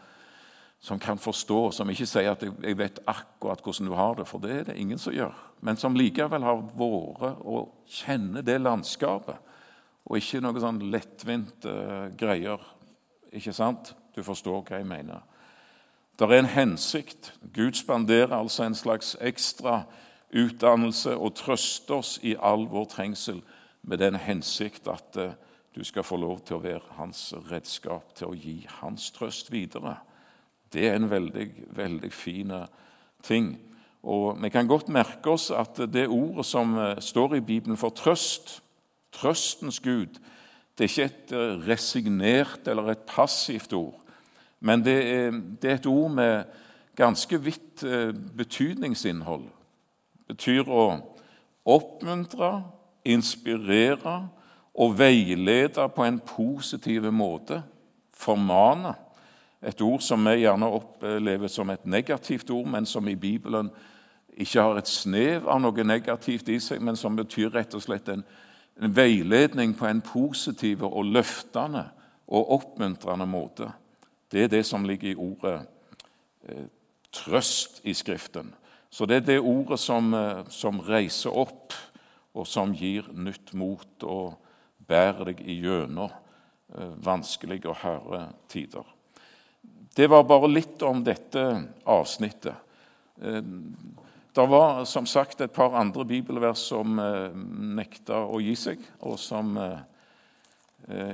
som 0.80 0.98
kan 1.00 1.18
forstå, 1.18 1.60
som 1.72 1.90
ikke 1.90 2.08
sier 2.08 2.32
at 2.34 2.44
jeg, 2.44 2.76
vet 2.76 3.00
akkurat 3.08 3.62
hvordan 3.64 3.88
du 3.88 3.94
har 3.96 4.18
det, 4.18 4.26
for 4.28 4.42
det 4.42 4.50
er 4.52 4.66
det 4.68 4.76
ingen 4.80 5.00
som 5.00 5.16
gjør, 5.16 5.32
men 5.64 5.80
som 5.80 5.96
likevel 5.96 6.44
har 6.44 6.60
vært 6.76 7.40
og 7.40 7.72
kjenner 7.88 8.44
det 8.44 8.60
landskapet 8.60 9.48
og 10.10 10.18
ikke 10.18 10.40
noe 10.42 10.60
sånn 10.60 10.80
lettvint 10.90 11.66
uh, 11.68 12.08
greier. 12.18 12.62
Ikke 13.30 13.54
sant? 13.54 13.92
Du 14.16 14.24
forstår 14.26 14.64
hva 14.64 14.80
jeg 14.80 14.88
mener. 14.88 15.22
Det 16.18 16.26
er 16.26 16.40
en 16.40 16.50
hensikt. 16.50 17.30
Gud 17.54 17.78
spanderer 17.78 18.34
altså 18.34 18.66
en 18.66 18.74
slags 18.76 19.14
ekstra 19.22 19.84
utdannelse 20.34 21.14
og 21.14 21.36
trøster 21.38 22.00
oss 22.00 22.16
i 22.26 22.34
all 22.36 22.66
vår 22.70 22.90
trengsel 22.90 23.38
med 23.86 24.02
den 24.02 24.18
hensikt 24.20 24.90
at 24.90 25.20
uh, 25.20 25.30
du 25.74 25.84
skal 25.84 26.02
få 26.02 26.16
lov 26.18 26.40
til 26.44 26.58
å 26.58 26.62
være 26.64 26.96
hans 26.98 27.30
redskap 27.50 28.14
til 28.18 28.30
å 28.30 28.36
gi 28.36 28.56
hans 28.80 29.10
trøst 29.14 29.52
videre. 29.52 29.96
Det 30.72 30.88
er 30.88 30.98
en 30.98 31.10
veldig, 31.10 31.46
veldig 31.76 32.10
fin 32.12 32.52
ting. 33.22 33.52
Og 34.02 34.42
Vi 34.42 34.48
kan 34.48 34.66
godt 34.66 34.88
merke 34.88 35.30
oss 35.30 35.50
at 35.50 35.78
det 35.92 36.08
ordet 36.08 36.46
som 36.46 36.76
eh, 36.78 37.00
står 37.00 37.36
i 37.36 37.40
Bibelen 37.40 37.76
for 37.76 37.90
trøst, 37.90 38.62
Trøstens 39.12 39.80
Gud. 39.80 40.20
Det 40.78 40.84
er 40.84 40.88
ikke 40.88 41.04
et 41.04 41.32
eh, 41.32 41.68
resignert 41.68 42.68
eller 42.68 42.90
et 42.90 43.06
passivt 43.06 43.72
ord, 43.72 43.98
men 44.60 44.84
det 44.84 44.96
er, 44.96 45.30
det 45.62 45.70
er 45.70 45.74
et 45.74 45.86
ord 45.86 46.10
med 46.14 46.44
ganske 46.96 47.40
vidt 47.42 47.82
eh, 47.84 48.14
betydningsinnhold. 48.14 49.44
Det 50.28 50.36
betyr 50.36 50.70
å 50.70 50.84
oppmuntre, 51.68 52.62
inspirere 53.04 54.30
og 54.74 54.98
veilede 54.98 55.88
på 55.94 56.04
en 56.04 56.20
positiv 56.20 57.10
måte. 57.12 57.62
Formane. 58.14 58.94
Et 59.62 59.80
ord 59.80 60.00
som 60.00 60.24
vi 60.24 60.42
gjerne 60.42 60.66
opplever 60.66 61.48
som 61.48 61.70
et 61.70 61.86
negativt 61.86 62.50
ord, 62.50 62.66
men 62.66 62.86
som 62.86 63.08
i 63.08 63.14
Bibelen 63.14 63.70
ikke 64.36 64.60
har 64.62 64.78
et 64.78 64.88
snev 64.88 65.48
av 65.48 65.60
noe 65.60 65.84
negativt 65.84 66.48
i 66.48 66.60
seg, 66.60 66.80
men 66.80 66.96
som 66.96 67.16
betyr 67.16 67.50
rett 67.52 67.74
og 67.74 67.82
slett 67.84 68.08
en 68.08 68.24
en 68.80 68.96
veiledning 68.96 69.74
på 69.76 69.86
en 69.86 70.00
positiv 70.00 70.82
og 70.86 71.04
løftende 71.04 71.84
og 72.28 72.52
oppmuntrende 72.56 73.26
måte. 73.26 73.68
Det 74.32 74.44
er 74.44 74.52
det 74.52 74.64
som 74.66 74.84
ligger 74.84 75.10
i 75.10 75.18
ordet 75.18 75.60
eh, 76.48 76.66
trøst 77.12 77.80
i 77.84 77.94
Skriften. 77.94 78.54
Så 78.90 79.06
det 79.06 79.16
er 79.16 79.26
det 79.26 79.40
ordet 79.40 79.78
som, 79.78 80.14
eh, 80.14 80.44
som, 80.48 80.80
reiser 80.80 81.34
opp, 81.36 81.74
og 82.34 82.46
som 82.46 82.72
gir 82.72 83.10
nytt 83.12 83.52
mot 83.54 84.06
og 84.06 84.38
bærer 84.90 85.30
deg 85.30 85.42
igjennom 85.46 86.10
eh, 86.10 86.96
vanskelige 87.04 87.70
og 87.70 87.78
harde 87.84 88.24
tider. 88.50 88.86
Det 89.94 90.06
var 90.10 90.26
bare 90.28 90.50
litt 90.50 90.82
om 90.86 91.02
dette 91.04 91.44
avsnittet. 91.88 92.54
Eh, 93.22 93.42
det 94.30 94.46
var 94.46 94.84
som 94.86 95.06
sagt 95.10 95.40
et 95.42 95.52
par 95.52 95.74
andre 95.78 96.06
bibelvers 96.06 96.62
som 96.70 96.98
eh, 97.02 97.30
nekta 97.80 98.24
å 98.26 98.42
gi 98.42 98.56
seg, 98.58 98.84
og 99.02 99.18
som 99.20 99.56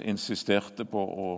insisterte 0.06 0.86
på 0.88 1.00
å 1.02 1.30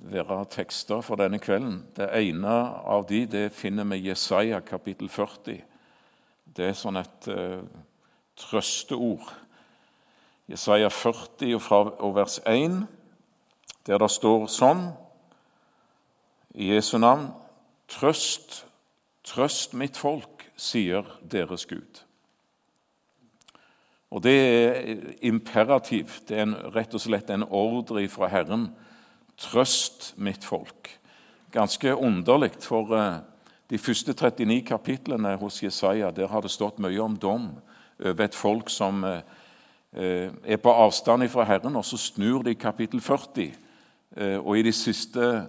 være 0.00 0.38
tekster 0.50 1.02
for 1.04 1.20
denne 1.20 1.38
kvelden. 1.42 1.82
Det 1.94 2.08
ene 2.16 2.54
av 2.88 3.04
de 3.08 3.24
det 3.28 3.50
finner 3.54 3.86
vi 3.92 4.00
i 4.00 4.08
Jesaja 4.08 4.60
kapittel 4.64 5.10
40. 5.12 5.60
Det 6.56 6.70
er 6.70 6.76
sånn 6.78 6.98
et 7.00 7.28
uh, 7.30 7.60
trøsteord. 8.40 9.28
Jesaja 10.50 10.88
40 10.90 11.54
og, 12.00 12.14
vers 12.16 12.40
1, 12.46 12.82
der 13.86 14.00
det 14.02 14.10
står 14.10 14.48
sånn 14.50 14.88
i 16.58 16.72
Jesu 16.72 16.96
navn 16.98 17.28
Trøst 17.90 18.64
Trøst 19.30 19.76
mitt 19.78 19.98
folk, 20.00 20.42
sier 20.58 21.06
deres 21.22 21.66
Gud. 21.70 22.00
Og 24.10 24.22
Det 24.22 24.32
er 24.32 24.96
imperativ. 25.22 26.20
Det 26.26 26.36
er 26.36 26.42
en, 26.42 26.56
rett 26.74 26.94
og 26.94 27.02
slett 27.04 27.30
en 27.30 27.44
ordre 27.46 28.08
fra 28.08 28.26
Herren. 28.26 28.72
Trøst 29.38 30.14
mitt 30.16 30.44
folk. 30.44 30.90
Ganske 31.52 31.94
underlig, 31.94 32.56
for 32.64 32.90
uh, 32.90 33.20
de 33.70 33.78
første 33.78 34.12
39 34.12 34.64
kapitlene 34.66 35.36
hos 35.36 35.62
Jesaja 35.62 36.10
der 36.10 36.26
har 36.26 36.42
det 36.42 36.50
stått 36.50 36.80
mye 36.82 36.98
om 37.02 37.16
dom 37.16 37.52
over 38.00 38.24
et 38.24 38.34
folk 38.34 38.70
som 38.70 39.04
uh, 39.04 39.20
er 39.92 40.56
på 40.62 40.70
avstand 40.70 41.28
fra 41.28 41.44
Herren, 41.44 41.76
og 41.76 41.84
så 41.84 41.96
snur 41.98 42.42
de 42.46 42.54
kapittel 42.54 43.00
40. 43.00 43.50
Uh, 44.16 44.46
og 44.46 44.58
i 44.58 44.62
de 44.62 44.72
siste 44.72 45.46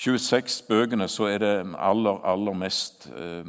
26 0.00 0.62
bøkene 0.68 1.08
så 1.08 1.26
er 1.28 1.42
det 1.42 1.54
aller, 1.76 2.20
aller 2.24 2.56
mest 2.56 3.10
eh, 3.12 3.44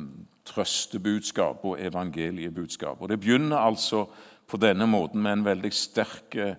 trøstebudskap 0.46 1.64
og 1.64 1.80
evangeliebudskap. 1.80 3.02
Og 3.02 3.10
Det 3.10 3.20
begynner 3.20 3.58
altså 3.58 4.06
på 4.48 4.58
denne 4.58 4.88
måten 4.88 5.22
med 5.22 5.32
en 5.34 5.46
veldig 5.46 5.74
sterk 5.74 6.36
eh, 6.36 6.56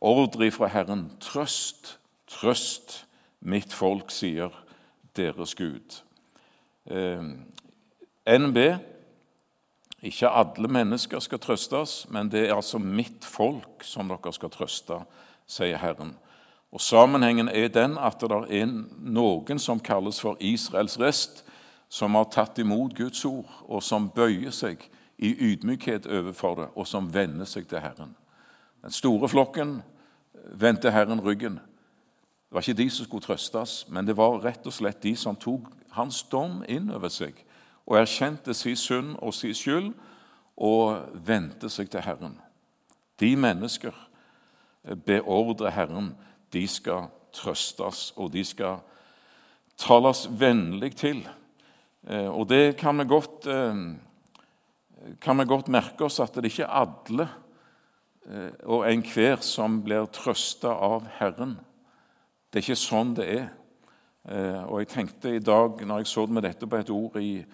ordre 0.00 0.50
fra 0.50 0.70
Herren. 0.72 1.10
Trøst, 1.20 1.98
trøst 2.26 3.06
mitt 3.40 3.72
folk, 3.72 4.10
sier 4.10 4.54
deres 5.16 5.54
Gud. 5.54 6.00
Eh, 6.86 7.28
NB 8.38 8.58
ikke 10.06 10.30
alle 10.30 10.68
mennesker 10.70 11.20
skal 11.20 11.40
trøstes, 11.42 12.06
men 12.10 12.30
det 12.30 12.46
er 12.46 12.54
altså 12.54 12.78
mitt 12.78 13.24
folk 13.24 13.84
som 13.84 14.08
dere 14.10 14.32
skal 14.34 14.52
trøste, 14.54 15.00
sier 15.46 15.78
Herren. 15.78 16.14
Og 16.74 16.80
Sammenhengen 16.82 17.48
er 17.48 17.68
den 17.72 17.96
at 17.98 18.20
det 18.20 18.38
er 18.58 18.66
noen 18.98 19.60
som 19.62 19.80
kalles 19.80 20.20
for 20.20 20.36
Israels 20.40 20.98
rest, 21.00 21.44
som 21.88 22.18
har 22.18 22.26
tatt 22.34 22.58
imot 22.58 22.96
Guds 22.98 23.24
ord, 23.24 23.50
og 23.68 23.82
som 23.82 24.10
bøyer 24.10 24.50
seg 24.50 24.82
i 25.18 25.30
ydmykhet 25.52 26.08
overfor 26.10 26.58
det, 26.58 26.68
og 26.74 26.86
som 26.86 27.08
vender 27.14 27.46
seg 27.48 27.68
til 27.70 27.80
Herren. 27.80 28.16
Den 28.82 28.92
store 28.92 29.28
flokken 29.30 29.78
vendte 30.52 30.90
Herren 30.90 31.22
ryggen. 31.22 31.60
Det 32.46 32.54
var 32.54 32.62
ikke 32.62 32.82
de 32.82 32.90
som 32.90 33.06
skulle 33.06 33.24
trøstes, 33.24 33.86
men 33.88 34.06
det 34.06 34.16
var 34.18 34.42
rett 34.44 34.66
og 34.66 34.74
slett 34.74 35.02
de 35.02 35.14
som 35.16 35.38
tok 35.38 35.70
hans 35.96 36.22
dom 36.30 36.60
inn 36.68 36.90
over 36.92 37.10
seg 37.10 37.45
og 37.86 38.00
erkjente 38.00 38.54
sin 38.54 38.76
synd 38.76 39.16
og 39.22 39.34
sin 39.34 39.54
skyld 39.54 39.92
og 40.56 41.06
vendte 41.26 41.70
seg 41.70 41.90
til 41.90 42.02
Herren. 42.02 42.38
De 43.20 43.36
mennesker 43.36 43.94
beordrer 45.06 45.70
Herren, 45.70 46.14
de 46.52 46.66
skal 46.68 47.08
trøstes, 47.36 48.12
og 48.16 48.32
de 48.32 48.44
skal 48.44 48.80
tales 49.78 50.26
vennlig 50.40 50.94
til. 50.96 51.26
Eh, 52.06 52.28
og 52.28 52.48
det 52.48 52.76
kan 52.80 52.98
vi 52.98 53.04
godt, 53.04 53.46
eh, 53.46 55.16
kan 55.20 55.38
vi 55.38 55.44
godt 55.44 55.68
merke 55.68 56.04
oss 56.04 56.20
at 56.20 56.34
det 56.34 56.44
ikke 56.50 56.64
er 56.64 56.86
alle 56.86 57.28
eh, 58.28 58.52
og 58.64 58.86
enhver 58.90 59.42
som 59.44 59.82
blir 59.82 60.06
trøsta 60.12 60.70
av 60.70 61.06
Herren. 61.18 61.58
Det 62.50 62.60
er 62.60 62.64
ikke 62.64 62.80
sånn 62.80 63.14
det 63.14 63.28
er. 63.28 63.46
Og 64.66 64.80
jeg 64.80 64.88
tenkte 64.90 65.36
i 65.36 65.38
dag, 65.38 65.78
når 65.86 66.00
jeg 66.00 66.08
så 66.10 66.24
med 66.26 66.42
dette 66.42 66.66
på 66.66 66.78
et 66.80 66.88
ord 66.90 67.14
i 67.22 67.44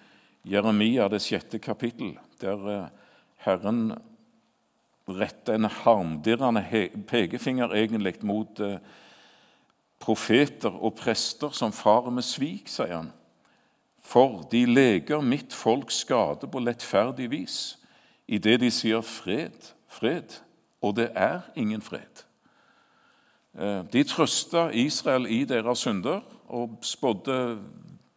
Jeremia, 0.43 1.07
det 1.07 1.21
sjette 1.23 1.59
kapittel, 1.63 2.17
der 2.41 2.89
Herren 3.45 3.93
retter 5.07 5.55
en 5.55 5.67
harmdirrende 5.67 6.63
pekefinger 7.07 7.75
egentlig 7.75 8.15
mot 8.23 8.59
profeter 10.03 10.73
og 10.83 10.95
prester 10.99 11.53
som 11.55 11.71
farer 11.75 12.11
med 12.11 12.25
svik, 12.27 12.67
sier 12.71 12.97
han. 12.97 13.11
For 14.03 14.43
de 14.51 14.65
leger 14.67 15.23
mitt 15.23 15.55
folks 15.55 16.01
skade 16.03 16.49
på 16.51 16.59
lettferdig 16.59 17.29
vis 17.31 17.57
idet 18.27 18.59
de 18.63 18.69
sier 18.71 19.03
fred, 19.03 19.71
fred, 19.91 20.39
og 20.83 20.97
det 20.99 21.09
er 21.15 21.43
ingen 21.59 21.81
fred. 21.83 22.23
Eh, 23.53 23.83
de 23.93 24.03
trøsta 24.07 24.69
Israel 24.73 25.27
i 25.29 25.43
deres 25.47 25.83
synder 25.85 26.23
og 26.47 26.79
spådde 26.83 27.37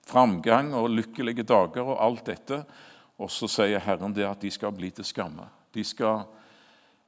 framgang 0.07 0.75
og 0.75 0.91
lykkelige 0.91 1.47
dager 1.47 1.85
og 1.85 2.01
alt 2.05 2.27
dette. 2.27 2.63
Og 3.19 3.31
så 3.33 3.49
sier 3.51 3.83
Herren 3.83 4.15
det 4.15 4.27
at 4.29 4.43
de 4.43 4.51
skal 4.53 4.75
bli 4.77 4.91
til 4.95 5.07
skamme. 5.07 5.49
De 5.75 5.85
skal, 5.85 6.27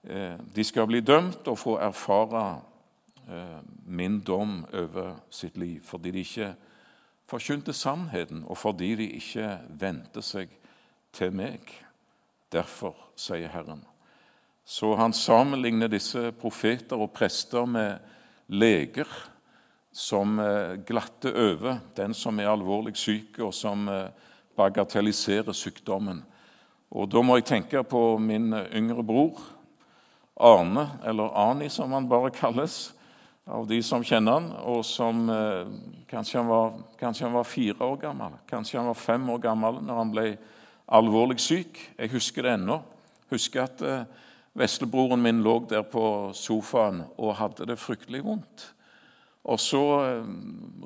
eh, 0.04 0.38
de 0.54 0.64
skal 0.64 0.86
bli 0.86 1.00
dømt 1.00 1.48
og 1.48 1.58
få 1.58 1.78
erfare 1.78 2.60
eh, 3.28 3.60
min 3.84 4.20
dom 4.20 4.64
over 4.72 5.20
sitt 5.30 5.56
liv 5.56 5.82
fordi 5.84 6.10
de 6.10 6.24
ikke 6.24 6.54
forkynte 7.28 7.72
sannheten, 7.72 8.44
og 8.48 8.56
fordi 8.56 8.94
de 8.94 9.10
ikke 9.18 9.58
vendte 9.68 10.22
seg 10.24 10.48
til 11.12 11.32
meg. 11.36 11.60
Derfor, 12.52 12.96
sier 13.16 13.50
Herren. 13.52 13.82
Så 14.64 14.94
han 14.96 15.12
sammenligner 15.12 15.88
disse 15.92 16.30
profeter 16.32 16.96
og 16.96 17.12
prester 17.12 17.66
med 17.68 17.98
leger 18.48 19.08
som 19.98 20.38
eh, 20.38 20.76
glatter 20.86 21.34
over 21.34 21.80
den 21.98 22.14
som 22.14 22.38
er 22.38 22.52
alvorlig 22.52 22.94
syk, 22.96 23.40
og 23.42 23.50
som 23.54 23.88
eh, 23.90 24.12
bagatelliserer 24.58 25.56
sykdommen. 25.56 26.20
Og 26.94 27.08
Da 27.10 27.22
må 27.22 27.36
jeg 27.36 27.48
tenke 27.50 27.82
på 27.82 28.02
min 28.22 28.52
yngre 28.54 29.02
bror, 29.04 29.40
Arne, 30.38 30.86
eller 31.02 31.34
Ani 31.34 31.66
som 31.68 31.92
han 31.92 32.06
bare 32.08 32.30
kalles 32.30 32.92
av 33.48 33.66
de 33.66 33.80
som 33.82 34.04
kjenner 34.06 34.38
han, 34.38 34.48
og 34.70 34.84
som 34.86 35.26
eh, 35.34 35.66
kanskje, 36.06 36.38
han 36.38 36.52
var, 36.52 36.78
kanskje, 37.00 37.26
han 37.26 37.34
var, 37.34 37.50
fire 37.50 37.90
år 37.90 37.98
gammel, 38.06 38.38
kanskje 38.46 38.78
han 38.78 38.92
var 38.92 39.02
fem 39.02 39.28
år 39.34 39.42
gammel 39.48 39.82
når 39.82 40.02
han 40.04 40.14
ble 40.14 40.26
alvorlig 40.94 41.40
syk. 41.42 41.82
Jeg 41.98 42.14
husker 42.14 42.46
det 42.46 42.54
ennå. 42.54 42.78
Husker 43.34 43.66
at 43.66 43.82
eh, 43.82 44.06
veslebroren 44.58 45.26
min 45.26 45.42
lå 45.42 45.58
der 45.70 45.82
på 45.82 46.30
sofaen 46.38 47.02
og 47.16 47.38
hadde 47.42 47.66
det 47.72 47.80
fryktelig 47.82 48.22
vondt. 48.30 48.72
Og 49.48 49.60
Så 49.60 49.82
eh, 50.04 50.30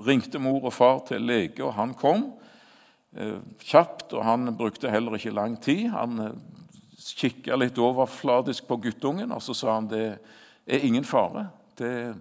ringte 0.07 0.38
mor 0.38 0.64
og 0.64 0.73
far 0.73 1.02
til 1.09 1.25
lege, 1.26 1.64
og 1.64 1.75
han 1.75 1.95
kom 1.99 2.28
eh, 3.16 3.38
kjapt. 3.66 4.12
og 4.12 4.25
Han 4.25 4.57
brukte 4.57 4.90
heller 4.90 5.19
ikke 5.19 5.35
lang 5.35 5.59
tid. 5.61 5.88
Han 5.90 6.19
eh, 6.21 6.37
kikka 7.19 7.59
litt 7.59 7.78
overfladisk 7.78 8.69
på 8.69 8.78
guttungen, 8.87 9.33
og 9.35 9.42
så 9.42 9.54
sa 9.54 9.75
han 9.75 9.90
det 9.90 10.07
er 10.66 10.87
ingen 10.87 11.04
fare. 11.04 11.49
Det 11.78 12.14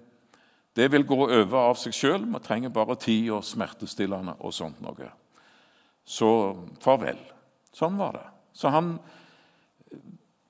det 0.74 0.88
vil 0.92 1.04
gå 1.04 1.18
over 1.26 1.58
av 1.60 1.80
seg 1.80 1.96
sjøl. 1.96 2.26
Vi 2.32 2.40
trenger 2.44 2.72
bare 2.72 2.96
tid 3.00 3.28
og 3.36 3.44
smertestillende 3.44 4.38
og 4.40 4.54
sånt 4.56 4.80
noe. 4.84 5.10
Så 6.08 6.30
farvel. 6.84 7.20
Sånn 7.76 7.98
var 8.00 8.16
det. 8.16 8.28
Så 8.56 8.72
han 8.72 8.94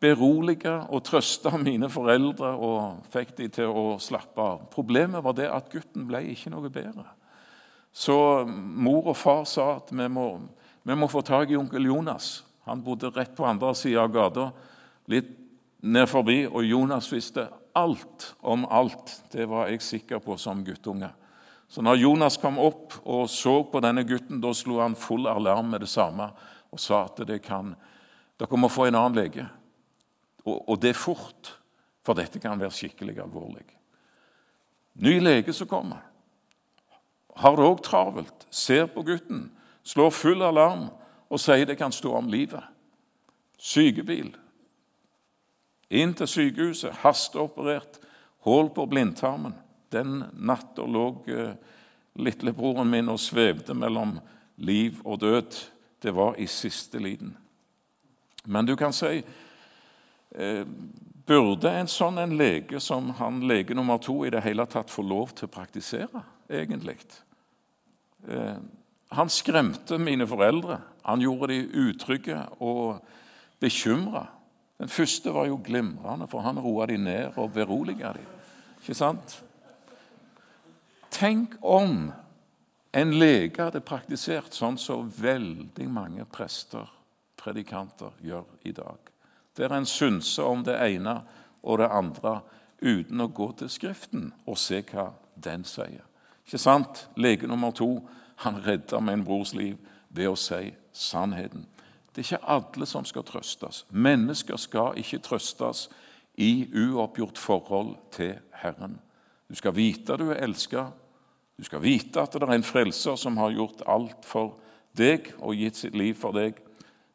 beroliga 0.02 0.82
og 0.90 1.04
trøsta 1.06 1.54
mine 1.62 1.90
foreldre 1.92 2.56
og 2.58 3.04
fikk 3.14 3.36
de 3.38 3.50
til 3.54 3.70
å 3.70 3.86
slappe 4.02 4.42
av. 4.42 4.64
Problemet 4.74 5.24
var 5.24 5.36
det 5.38 5.50
at 5.52 5.70
gutten 5.72 6.08
ble 6.10 6.24
ikke 6.34 6.54
noe 6.54 6.72
bedre. 6.74 7.06
Så 7.92 8.16
mor 8.48 9.12
og 9.12 9.18
far 9.20 9.44
sa 9.50 9.76
at 9.78 9.92
vi 9.92 10.08
må, 10.10 10.28
vi 10.88 10.98
må 10.98 11.10
få 11.12 11.22
tak 11.28 11.52
i 11.52 11.60
onkel 11.60 11.86
Jonas. 11.92 12.42
Han 12.66 12.84
bodde 12.86 13.12
rett 13.14 13.36
på 13.36 13.46
andre 13.46 13.74
sida 13.78 14.06
av 14.06 14.14
gata, 14.14 14.50
litt 15.12 15.32
ned 15.82 16.08
forbi, 16.10 16.44
og 16.46 16.66
Jonas 16.66 17.10
visste 17.12 17.48
alt 17.78 18.32
om 18.42 18.66
alt. 18.70 19.18
Det 19.34 19.48
var 19.50 19.70
jeg 19.70 19.84
sikker 19.84 20.22
på 20.24 20.38
som 20.40 20.64
guttunge. 20.66 21.10
Så 21.72 21.84
når 21.84 22.02
Jonas 22.02 22.36
kom 22.42 22.60
opp 22.60 22.98
og 23.08 23.30
så 23.32 23.62
på 23.64 23.80
denne 23.84 24.04
gutten, 24.08 24.42
da 24.44 24.52
slo 24.56 24.82
han 24.82 24.98
full 25.00 25.30
alarm 25.32 25.72
med 25.72 25.86
det 25.86 25.92
samme 25.92 26.28
og 26.72 26.80
sa 26.80 27.06
at 27.08 27.22
det 27.28 27.42
kan, 27.44 27.74
dere 28.40 28.60
må 28.60 28.68
få 28.72 28.90
en 28.90 28.98
annen 29.00 29.20
lege. 29.20 29.46
Og, 30.46 30.70
og 30.70 30.82
det 30.82 30.94
er 30.94 30.98
fort, 31.00 31.56
for 32.06 32.18
dette 32.18 32.42
kan 32.42 32.60
være 32.60 32.74
skikkelig 32.74 33.20
alvorlig. 33.22 33.66
Ny 35.02 35.20
lege 35.22 35.54
som 35.54 35.70
kommer, 35.70 36.02
har 37.36 37.56
det 37.56 37.66
òg 37.66 37.82
travelt, 37.86 38.48
ser 38.52 38.90
på 38.92 39.06
gutten, 39.08 39.46
slår 39.88 40.12
full 40.14 40.44
alarm 40.44 40.90
og 41.32 41.40
sier 41.40 41.66
det 41.66 41.78
kan 41.80 41.94
stå 41.96 42.12
om 42.18 42.30
livet. 42.30 42.64
Sykebil, 43.62 44.34
inn 45.92 46.16
til 46.18 46.28
sykehuset, 46.28 47.02
hasteoperert, 47.04 48.00
hull 48.48 48.72
på 48.74 48.88
blindtarmen. 48.90 49.56
Den 49.92 50.24
natta 50.34 50.86
lå 50.88 51.06
eh, 51.30 51.54
lillebroren 52.20 52.90
min 52.90 53.12
og 53.12 53.20
svevde 53.22 53.76
mellom 53.78 54.18
liv 54.64 55.00
og 55.06 55.22
død. 55.22 55.60
Det 56.02 56.14
var 56.16 56.40
i 56.40 56.48
siste 56.50 57.00
liten. 57.00 57.36
Men 58.46 58.66
du 58.66 58.76
kan 58.76 58.94
si 58.96 59.22
Burde 60.32 61.70
en 61.70 61.90
sånn 61.92 62.18
en 62.22 62.34
lege 62.40 62.80
som 62.82 63.12
han 63.20 63.42
lege 63.48 63.76
nummer 63.78 64.00
to 64.02 64.22
i 64.26 64.32
det 64.34 64.42
hele 64.46 64.66
tatt 64.70 64.92
få 64.92 65.04
lov 65.06 65.36
til 65.38 65.48
å 65.48 65.54
praktisere, 65.54 66.24
egentlig? 66.50 66.98
Eh, 68.28 68.58
han 69.12 69.30
skremte 69.30 70.00
mine 70.02 70.26
foreldre. 70.28 70.80
Han 71.04 71.22
gjorde 71.22 71.52
de 71.54 71.86
utrygge 71.86 72.40
og 72.60 73.04
bekymra. 73.62 74.26
Den 74.82 74.90
første 74.90 75.34
var 75.36 75.46
jo 75.50 75.60
glimrende, 75.62 76.28
for 76.32 76.42
han 76.42 76.60
roa 76.60 76.88
de 76.90 76.98
ned 76.98 77.38
og 77.38 77.54
beroliga 77.54 78.16
de. 78.18 78.26
Ikke 78.80 78.98
sant? 78.98 79.38
Tenk 81.12 81.60
om 81.62 82.10
en 82.98 83.14
lege 83.20 83.62
hadde 83.62 83.84
praktisert 83.86 84.56
sånn 84.58 84.80
som 84.82 85.12
veldig 85.22 85.88
mange 85.92 86.26
prester, 86.34 86.90
predikanter, 87.38 88.16
gjør 88.26 88.48
i 88.66 88.74
dag. 88.76 89.11
Der 89.58 89.74
en 89.76 89.86
synser 89.86 90.44
om 90.44 90.64
det 90.64 90.78
ene 90.80 91.22
og 91.64 91.80
det 91.82 91.90
andre 91.92 92.40
uten 92.82 93.22
å 93.22 93.30
gå 93.30 93.52
til 93.60 93.70
Skriften 93.70 94.32
og 94.46 94.58
se 94.58 94.82
hva 94.92 95.12
den 95.36 95.66
sier. 95.68 96.06
Ikke 96.46 96.62
sant? 96.62 97.08
Lege 97.16 97.48
nummer 97.48 97.72
to 97.76 98.02
han 98.44 98.62
redda 98.66 99.00
min 99.00 99.26
brors 99.26 99.54
liv 99.54 99.78
ved 100.10 100.32
å 100.32 100.38
si 100.40 100.72
sannheten. 100.92 101.68
Det 102.12 102.24
er 102.24 102.28
ikke 102.28 102.52
alle 102.56 102.88
som 102.90 103.06
skal 103.08 103.24
trøstes. 103.24 103.86
Mennesker 103.92 104.58
skal 104.60 104.98
ikke 105.00 105.22
trøstes 105.24 105.86
i 106.36 106.68
uoppgjort 106.74 107.38
forhold 107.40 107.96
til 108.12 108.36
Herren. 108.64 108.98
Du 109.48 109.56
skal 109.56 109.76
vite 109.76 110.18
du 110.18 110.30
er 110.32 110.42
elska. 110.44 110.90
Du 111.58 111.64
skal 111.64 111.84
vite 111.84 112.22
at 112.22 112.34
det 112.34 112.44
er 112.48 112.56
en 112.56 112.66
frelser 112.66 113.16
som 113.20 113.38
har 113.38 113.54
gjort 113.54 113.84
alt 113.88 114.26
for 114.26 114.58
deg 114.98 115.30
og 115.40 115.56
gitt 115.56 115.78
sitt 115.78 115.96
liv 115.96 116.18
for 116.20 116.36
deg. 116.36 116.58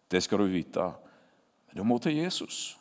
Det 0.09 0.22
skal 0.22 0.44
du 0.44 0.53
vite. 0.53 0.92
Du 1.77 1.85
må 1.85 1.99
til 1.99 2.17
Jesus. 2.17 2.79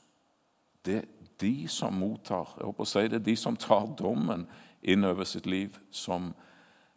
Det 0.85 0.95
er 0.95 1.07
de 1.41 1.67
som 1.67 1.93
mottar 1.93 2.55
jeg 2.57 2.65
håper 2.65 2.85
å 2.85 2.87
si 2.87 3.07
det 3.11 3.19
er 3.19 3.25
de 3.25 3.35
som 3.35 3.57
tar 3.59 3.89
dommen 3.99 4.45
inn 4.85 5.03
over 5.03 5.27
sitt 5.27 5.47
liv, 5.49 5.75
som 5.91 6.31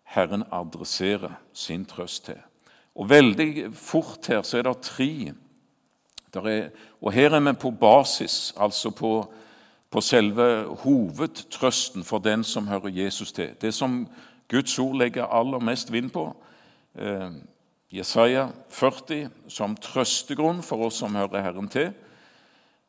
Herren 0.09 0.45
adresserer 0.53 1.35
sin 1.53 1.85
trøst 1.89 2.29
til. 2.29 2.39
Og 2.95 3.11
Veldig 3.11 3.73
fort 3.75 4.27
her 4.29 4.43
så 4.43 4.59
er 4.59 4.69
det 4.69 4.77
tre. 4.83 5.33
Er, 6.35 6.71
og 7.01 7.13
her 7.13 7.35
er 7.35 7.41
vi 7.41 7.53
på 7.57 7.71
basis, 7.71 8.55
altså 8.57 8.91
på, 8.91 9.13
på 9.91 10.01
selve 10.01 10.65
hovedtrøsten 10.85 12.05
for 12.05 12.19
den 12.19 12.45
som 12.45 12.69
hører 12.69 12.89
Jesus 12.89 13.33
til. 13.33 13.55
Det 13.61 13.75
som 13.75 14.07
Guds 14.49 14.79
ord 14.79 14.99
legger 14.99 15.27
aller 15.27 15.59
mest 15.59 15.93
vind 15.93 16.11
på. 16.11 16.29
Jesaja 17.93 18.51
40 18.69 19.31
som 19.49 19.77
trøstegrunn 19.77 20.63
for 20.63 20.89
oss 20.89 21.01
som 21.01 21.17
hører 21.17 21.45
Herren 21.45 21.71
til. 21.73 21.93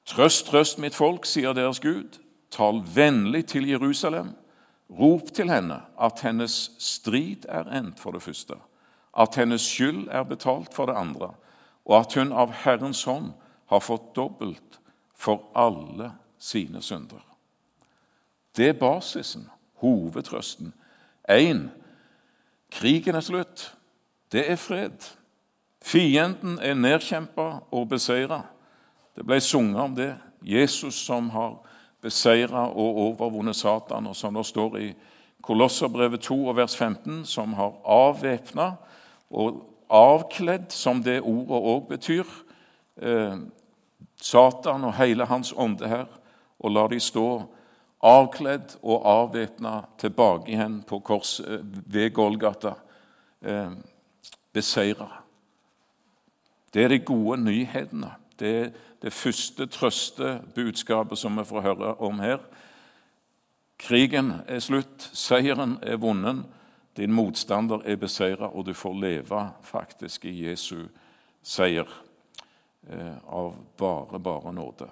Trøst, 0.09 0.47
trøst, 0.49 0.79
mitt 0.81 0.97
folk, 0.97 1.27
sier 1.29 1.53
deres 1.55 1.79
Gud. 1.79 2.19
Tal 2.51 2.81
vennlig 2.95 3.45
til 3.53 3.69
Jerusalem. 3.69 4.33
Rop 4.89 5.29
til 5.33 5.51
henne 5.53 5.83
at 6.01 6.23
hennes 6.25 6.71
strid 6.81 7.45
er 7.47 7.69
endt, 7.77 7.99
for 8.01 8.11
det 8.11 8.25
første 8.25 8.57
at 9.17 9.35
hennes 9.35 9.61
skyld 9.61 10.07
er 10.11 10.23
betalt 10.23 10.73
for 10.73 10.85
det 10.85 10.95
andre, 10.95 11.33
og 11.85 11.99
at 11.99 12.13
hun 12.13 12.31
av 12.31 12.53
Herrens 12.63 13.03
hånd 13.03 13.31
har 13.69 13.81
fått 13.83 14.13
dobbelt 14.15 14.79
for 15.15 15.49
alle 15.57 16.11
sine 16.39 16.81
synder. 16.81 17.21
Det 18.55 18.69
er 18.69 18.79
basisen, 18.79 19.49
hovedtrøsten. 19.81 20.73
Én 21.29 21.69
krigen 22.71 23.15
er 23.15 23.25
slutt. 23.25 23.73
Det 24.31 24.51
er 24.51 24.55
fred. 24.55 25.15
Fienden 25.81 26.59
er 26.61 26.73
nedkjempa 26.73 27.47
og 27.71 27.89
beseira. 27.89 28.41
Det 29.15 29.25
ble 29.25 29.39
sunget 29.41 29.81
om 29.81 29.95
det. 29.95 30.13
Jesus 30.41 30.95
som 31.05 31.29
har 31.29 31.57
beseira 32.01 32.67
og 32.69 32.99
overvunnet 33.05 33.55
Satan, 33.55 34.07
og 34.07 34.15
som 34.15 34.33
det 34.33 34.45
står 34.45 34.77
i 34.77 34.93
Kolosserbrevet 35.43 36.21
2 36.21 36.47
og 36.47 36.55
vers 36.55 36.77
15, 36.77 37.25
som 37.25 37.53
har 37.53 37.73
avvæpna 37.85 38.71
og 39.29 39.63
avkledd, 39.89 40.69
som 40.69 41.03
det 41.03 41.21
ordet 41.21 41.61
òg 41.73 41.87
betyr, 41.89 42.25
eh, 43.01 43.37
Satan 44.21 44.83
og 44.83 44.93
hele 44.93 45.25
hans 45.25 45.53
ånde 45.57 45.87
her, 45.87 46.05
og 46.59 46.71
la 46.71 46.87
de 46.87 46.99
stå 46.99 47.43
avkledd 48.03 48.77
og 48.83 49.05
avvæpna 49.05 49.81
tilbake 49.97 50.51
igjen 50.51 50.83
på 50.87 50.99
korset 50.99 51.47
eh, 51.47 51.63
ved 51.85 52.13
Golgata, 52.13 52.73
eh, 53.41 53.71
beseira. 54.53 55.09
Det 56.73 56.83
er 56.83 56.87
de 56.87 56.99
gode 56.99 57.37
nyhetene. 57.43 58.11
Det 58.39 58.55
er 58.59 58.69
det 59.01 59.13
første 59.13 59.65
trøstebudskapet 59.67 61.17
som 61.17 61.37
vi 61.37 61.45
får 61.45 61.61
høre 61.61 61.95
om 61.95 62.19
her. 62.19 62.39
Krigen 63.79 64.33
er 64.47 64.59
slutt, 64.59 65.09
seieren 65.13 65.77
er 65.81 65.97
vunnet, 65.97 66.43
din 66.97 67.13
motstander 67.15 67.79
er 67.87 67.95
beseira, 67.95 68.49
og 68.51 68.65
du 68.65 68.73
får 68.73 68.93
leve 68.99 69.43
faktisk 69.63 70.25
i 70.25 70.33
Jesu 70.49 70.89
seier 71.43 71.87
eh, 72.89 73.15
av 73.23 73.55
bare, 73.77 74.19
bare 74.19 74.53
nåde. 74.53 74.89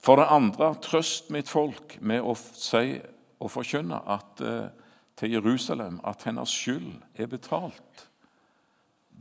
For 0.00 0.16
det 0.16 0.30
andre, 0.32 0.74
trøst 0.80 1.28
mitt 1.32 1.48
folk 1.48 1.98
med 2.00 2.24
å 2.24 2.32
si 2.36 3.00
og 3.40 3.52
forkynne 3.52 4.00
at, 4.08 4.40
eh, 4.40 4.72
til 5.16 5.36
Jerusalem 5.36 6.00
at 6.04 6.24
hennes 6.24 6.48
skyld 6.48 7.02
er 7.14 7.28
betalt. 7.28 8.08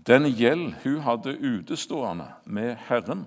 Den 0.07 0.27
gjeld 0.35 0.73
hun 0.83 0.99
hadde 1.05 1.37
utestående 1.39 2.27
med 2.43 2.75
Herren, 2.89 3.25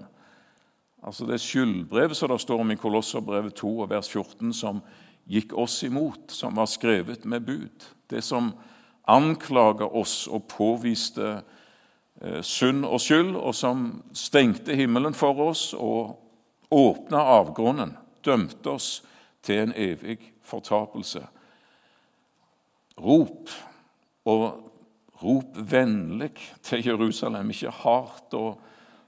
altså 1.03 1.27
det 1.27 1.41
skyldbrevet 1.41 2.17
som 2.17 2.29
det 2.29 2.41
står 2.43 2.61
om 2.61 2.71
i 2.71 2.77
Kolosserbrevet 2.77 3.55
2 3.57 3.71
og 3.81 3.91
vers 3.91 4.11
14, 4.13 4.53
som 4.53 4.83
gikk 5.25 5.55
oss 5.57 5.81
imot, 5.87 6.29
som 6.33 6.57
var 6.57 6.69
skrevet 6.69 7.25
med 7.25 7.47
bud, 7.47 7.87
det 8.11 8.23
som 8.25 8.53
anklaga 9.09 9.87
oss 9.87 10.27
og 10.29 10.45
påviste 10.51 11.39
eh, 12.21 12.43
synd 12.43 12.85
og 12.85 13.01
skyld, 13.01 13.35
og 13.37 13.55
som 13.55 13.89
stengte 14.13 14.77
himmelen 14.77 15.15
for 15.15 15.41
oss 15.49 15.71
og 15.79 16.19
åpna 16.71 17.23
avgrunnen, 17.39 17.97
dømte 18.25 18.77
oss 18.77 18.91
til 19.47 19.65
en 19.65 19.75
evig 19.77 20.19
fortapelse. 20.45 21.23
Rop, 23.01 23.51
og 24.27 24.76
rop 25.23 25.57
vennlig 25.57 26.35
til 26.63 26.85
Jerusalem, 26.85 27.51
ikke 27.51 27.73
hardt 27.83 28.35
og, 28.37 28.59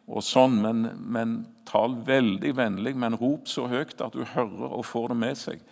og 0.09 0.25
sånn, 0.25 0.57
men, 0.63 0.87
men 0.99 1.35
tal 1.69 1.99
veldig 2.07 2.55
vennlig, 2.57 2.95
men 2.97 3.19
rop 3.21 3.49
så 3.51 3.67
høyt 3.69 4.01
at 4.01 4.17
du 4.17 4.25
hører 4.25 4.73
og 4.73 4.87
får 4.89 5.13
det 5.13 5.19
med 5.21 5.41
seg 5.41 5.65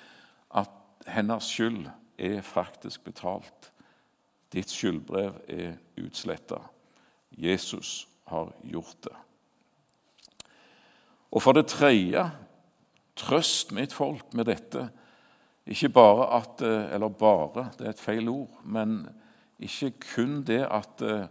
at 0.57 0.73
hennes 1.09 1.49
skyld 1.49 1.87
er 2.19 2.41
faktisk 2.45 3.05
betalt. 3.05 3.71
Ditt 4.53 4.73
skyldbrev 4.73 5.41
er 5.53 5.77
utsletta. 6.01 6.61
Jesus 7.37 8.07
har 8.31 8.53
gjort 8.65 8.99
det. 9.05 9.17
Og 11.37 11.43
for 11.43 11.57
det 11.57 11.67
tredje, 11.69 12.23
trøst 13.17 13.75
mitt 13.77 13.93
folk 13.93 14.33
med 14.37 14.49
dette. 14.49 14.87
Ikke 15.67 15.91
bare 15.93 16.29
at 16.39 16.63
eh, 16.63 16.95
Eller 16.95 17.09
bare, 17.09 17.71
det 17.79 17.87
er 17.87 17.95
et 17.95 18.01
feil 18.01 18.29
ord. 18.29 18.61
Men 18.65 19.09
ikke 19.61 19.91
kun 20.15 20.43
det 20.47 20.63
at, 20.71 21.03
eh, 21.03 21.27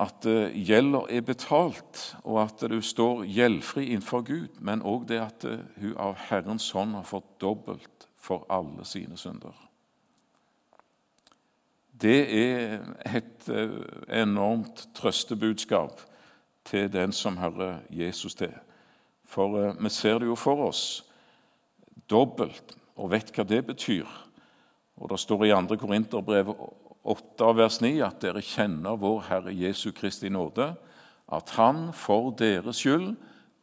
at 0.00 0.26
gjelder 0.54 1.06
er 1.10 1.20
betalt, 1.20 2.16
og 2.24 2.42
at 2.42 2.64
du 2.70 2.80
står 2.80 3.24
gjeldfri 3.24 3.84
innenfor 3.84 4.24
Gud, 4.26 4.48
men 4.60 4.82
òg 4.82 5.06
det 5.08 5.20
at 5.20 5.46
hun 5.80 5.94
av 5.96 6.16
Herrens 6.28 6.70
hånd 6.74 6.96
har 6.98 7.06
fått 7.06 7.40
dobbelt 7.40 8.08
for 8.16 8.46
alle 8.50 8.84
sine 8.84 9.16
synder. 9.16 9.54
Det 11.94 12.26
er 12.26 12.82
et 13.06 13.46
enormt 14.10 14.88
trøstebudskap 14.94 16.00
til 16.64 16.92
den 16.92 17.12
som 17.12 17.36
hører 17.36 17.78
Jesus 17.90 18.34
til. 18.34 18.52
For 19.24 19.58
eh, 19.58 19.74
vi 19.82 19.90
ser 19.90 20.18
det 20.18 20.26
jo 20.26 20.36
for 20.38 20.68
oss 20.68 21.04
dobbelt 22.10 22.76
og 22.96 23.10
vet 23.10 23.32
hva 23.34 23.46
det 23.48 23.64
betyr. 23.66 24.08
Og 24.96 25.10
Det 25.10 25.18
står 25.18 25.44
i 25.44 25.52
2. 25.54 25.76
Korinterbrev 25.76 26.52
8, 27.04 27.48
vers 27.56 27.80
9 27.82 28.00
at 28.06 28.20
dere 28.22 28.42
kjenner 28.42 28.96
vår 28.96 29.24
Herre 29.28 29.54
Jesu 29.54 29.90
Kristi 29.92 30.28
nåde, 30.28 30.74
at 31.32 31.50
Han 31.56 31.90
for 31.92 32.30
deres 32.36 32.80
skyld 32.80 33.14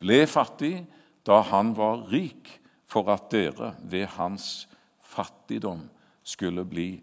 ble 0.02 0.26
fattig 0.28 0.86
da 1.26 1.42
Han 1.52 1.76
var 1.78 2.08
rik, 2.12 2.60
for 2.86 3.08
at 3.14 3.30
dere 3.32 3.76
ved 3.82 4.10
Hans 4.18 4.68
fattigdom 5.00 5.86
skulle 6.24 6.66
bli 6.68 7.02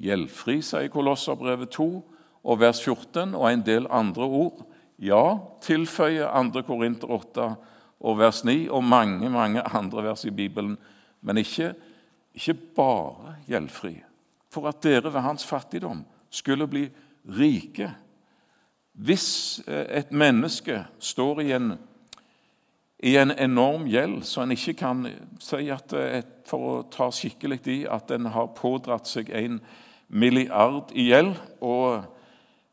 gjeldfri, 0.00 0.60
sier 0.64 0.88
Kolosserbrevet 0.88 1.70
2 1.76 1.88
og 2.40 2.60
vers 2.60 2.80
14, 2.80 3.34
og 3.36 3.50
en 3.50 3.64
del 3.66 3.86
andre 3.92 4.24
ord. 4.24 4.64
Ja, 5.00 5.38
tilføyer 5.60 6.32
2. 6.52 6.62
Korinter 6.64 7.12
8 7.12 7.50
og 8.00 8.18
vers 8.18 8.42
9 8.44 8.68
og 8.72 8.84
mange 8.84 9.28
mange 9.30 9.62
andre 9.62 10.04
vers 10.08 10.24
i 10.24 10.32
Bibelen, 10.32 10.78
men 11.20 11.40
ikke, 11.40 11.74
ikke 12.40 12.56
bare 12.76 13.36
gjeldfri. 13.48 13.98
For 14.50 14.66
at 14.70 14.80
dere 14.82 15.12
ved 15.12 15.20
hans 15.20 15.44
fattigdom 15.46 16.02
skulle 16.30 16.66
bli 16.66 16.86
rike. 17.38 17.92
Hvis 18.92 19.60
eh, 19.68 20.00
et 20.00 20.12
menneske 20.12 20.80
står 20.98 21.40
i 21.44 21.52
en, 21.52 21.74
i 23.06 23.14
en 23.20 23.30
enorm 23.30 23.84
gjeld, 23.88 24.22
så 24.26 24.42
en 24.42 24.56
ikke 24.56 24.74
kan 24.80 25.04
si 25.38 25.68
at 25.70 25.92
eh, 25.94 26.22
for 26.48 26.70
å 26.70 26.80
ta 26.90 27.10
skikkelig 27.14 27.60
i 27.70 27.82
at 27.86 28.10
en 28.16 28.32
har 28.34 28.54
pådratt 28.56 29.06
seg 29.08 29.30
en 29.30 29.60
milliard 30.08 30.90
i 30.98 31.12
gjeld 31.12 31.36
og 31.60 32.08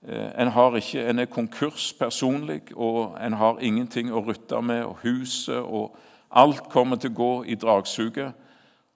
Eh, 0.07 0.41
en, 0.41 0.75
ikke, 0.75 1.09
en, 1.09 1.19
er 1.19 1.25
konkurs 1.25 1.93
personlig, 1.99 2.61
og 2.75 3.17
en 3.25 3.33
har 3.33 3.59
ingenting 3.59 4.13
å 4.13 4.21
rutte 4.23 4.61
med. 4.61 4.83
og 4.85 4.97
Huset 5.03 5.59
og 5.59 5.97
alt 6.31 6.69
kommer 6.69 6.95
til 6.95 7.11
å 7.11 7.17
gå 7.17 7.31
i 7.43 7.55
dragsuget. 7.55 8.31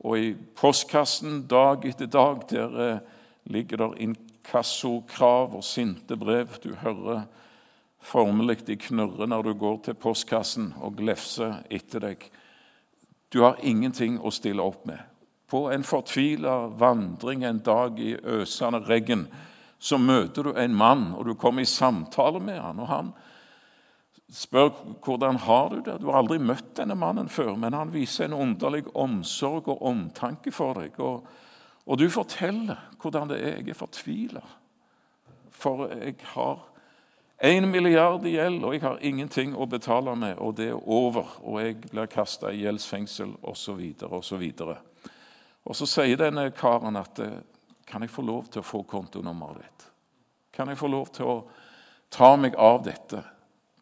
Og 0.01 0.17
i 0.17 0.31
postkassen 0.57 1.43
dag 1.49 1.85
etter 1.85 2.09
dag 2.09 2.41
der 2.49 2.79
eh, 2.85 3.03
ligger 3.53 3.77
der 3.77 3.99
inkassokrav 4.01 5.55
og 5.55 5.63
sinte 5.63 6.17
brev. 6.17 6.57
Du 6.63 6.73
hører 6.81 7.27
formelig 8.01 8.65
de 8.67 8.77
knurre 8.81 9.27
når 9.29 9.41
du 9.41 9.53
går 9.53 9.77
til 9.85 9.99
postkassen 10.01 10.73
og 10.81 10.97
glefser 10.97 11.61
etter 11.69 12.01
deg. 12.01 12.25
Du 13.31 13.43
har 13.45 13.61
ingenting 13.63 14.17
å 14.19 14.33
stille 14.33 14.63
opp 14.63 14.85
med. 14.89 14.99
På 15.47 15.67
en 15.71 15.83
fortvila 15.83 16.71
vandring 16.79 17.43
en 17.43 17.59
dag 17.63 17.99
i 17.99 18.15
øsende 18.15 18.81
regn 18.87 19.27
så 19.81 19.97
møter 19.97 20.45
du 20.45 20.53
en 20.53 20.75
mann, 20.77 21.07
og 21.17 21.25
du 21.25 21.33
kommer 21.33 21.65
i 21.65 21.69
samtale 21.69 22.39
med 22.39 22.59
han, 22.61 22.79
og 22.79 22.87
han 22.87 23.07
spør 24.31 24.71
hvordan 25.03 25.39
har 25.43 25.69
du 25.69 25.81
det. 25.81 25.97
Du 25.99 26.07
har 26.09 26.21
aldri 26.21 26.39
møtt 26.39 26.73
denne 26.79 26.95
mannen 26.95 27.29
før, 27.29 27.55
men 27.59 27.75
han 27.75 27.91
viser 27.93 28.29
en 28.29 28.37
underlig 28.37 28.85
omsorg 28.95 29.67
og 29.71 29.83
omtanke 29.91 30.53
for 30.55 30.79
deg. 30.79 30.97
Og, 31.03 31.27
og 31.85 31.99
du 31.99 32.07
forteller 32.11 32.79
hvordan 33.01 33.31
det 33.31 33.41
er. 33.41 33.57
Jeg 33.59 33.73
er 33.73 33.79
fortvila, 33.79 34.43
for 35.51 35.87
jeg 35.91 36.15
har 36.33 36.63
én 37.43 37.67
milliard 37.67 38.25
i 38.25 38.35
gjeld, 38.37 38.63
og 38.63 38.75
jeg 38.75 38.85
har 38.85 39.01
ingenting 39.01 39.55
å 39.57 39.67
betale 39.67 40.13
med, 40.15 40.37
og 40.39 40.55
det 40.59 40.69
er 40.71 40.79
over, 40.79 41.35
og 41.41 41.59
jeg 41.61 41.79
blir 41.83 42.09
kasta 42.11 42.53
i 42.53 42.61
gjeldsfengsel, 42.61 43.33
osv., 43.41 43.81
osv. 44.07 44.45
Og 45.61 45.77
så 45.77 45.89
sier 45.89 46.21
denne 46.21 46.47
karen 46.55 46.97
at 47.01 47.19
kan 47.89 48.05
jeg 48.05 48.13
få 48.13 48.23
lov 48.23 48.47
til 48.53 48.61
å 48.61 48.65
få 48.65 48.83
kontonummeret 48.87 49.65
ditt? 49.65 49.87
Kan 50.55 50.69
jeg 50.69 50.79
få 50.79 50.87
lov 50.91 51.09
til 51.15 51.27
å 51.27 51.37
ta 52.13 52.35
meg 52.39 52.55
av 52.61 52.83
dette? 52.85 53.23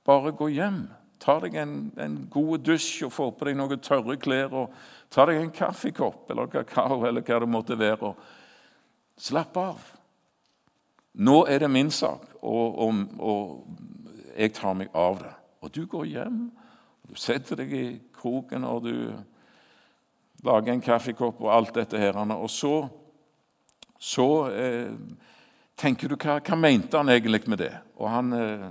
Bare 0.09 0.33
gå 0.33 0.47
hjem. 0.49 0.87
Ta 1.21 1.35
deg 1.43 1.53
en, 1.59 1.75
en 2.01 2.15
god 2.31 2.63
dusj 2.65 3.03
og 3.05 3.13
få 3.13 3.27
på 3.35 3.45
deg 3.45 3.57
noen 3.59 3.81
tørre 3.83 4.15
klær. 4.17 4.55
og 4.55 4.73
Ta 5.13 5.27
deg 5.29 5.37
en 5.37 5.53
kaffekopp 5.53 6.31
eller 6.31 6.49
kakao 6.49 7.03
eller 7.05 7.21
hva 7.21 7.39
det 7.43 7.49
måtte 7.49 7.77
være. 7.77 8.09
og 8.09 9.19
Slapp 9.19 9.57
av. 9.59 9.83
Nå 11.19 11.43
er 11.51 11.61
det 11.61 11.69
min 11.69 11.91
sak, 11.91 12.23
og, 12.41 12.79
og, 12.79 12.99
og 13.19 14.37
jeg 14.37 14.53
tar 14.55 14.77
meg 14.79 14.93
av 14.95 15.19
det. 15.19 15.33
Og 15.59 15.73
du 15.75 15.81
går 15.89 16.05
hjem, 16.07 16.43
og 17.03 17.11
du 17.11 17.19
setter 17.19 17.59
deg 17.59 17.73
i 17.75 17.87
kroken 18.15 18.63
og 18.63 18.85
du 18.85 18.93
lager 20.45 20.71
en 20.71 20.83
kaffekopp 20.85 21.41
og 21.43 21.51
alt 21.51 21.75
dette 21.75 21.99
her. 21.99 22.15
Og 22.15 22.49
så 22.49 22.87
så 23.99 24.27
eh, 24.55 24.93
tenker 25.75 26.07
du 26.07 26.15
hva, 26.15 26.37
hva 26.39 26.55
mente 26.55 26.95
han 26.97 27.11
egentlig 27.11 27.43
med 27.51 27.59
det? 27.59 27.73
Og 27.99 28.07
han, 28.07 28.31
eh, 28.33 28.69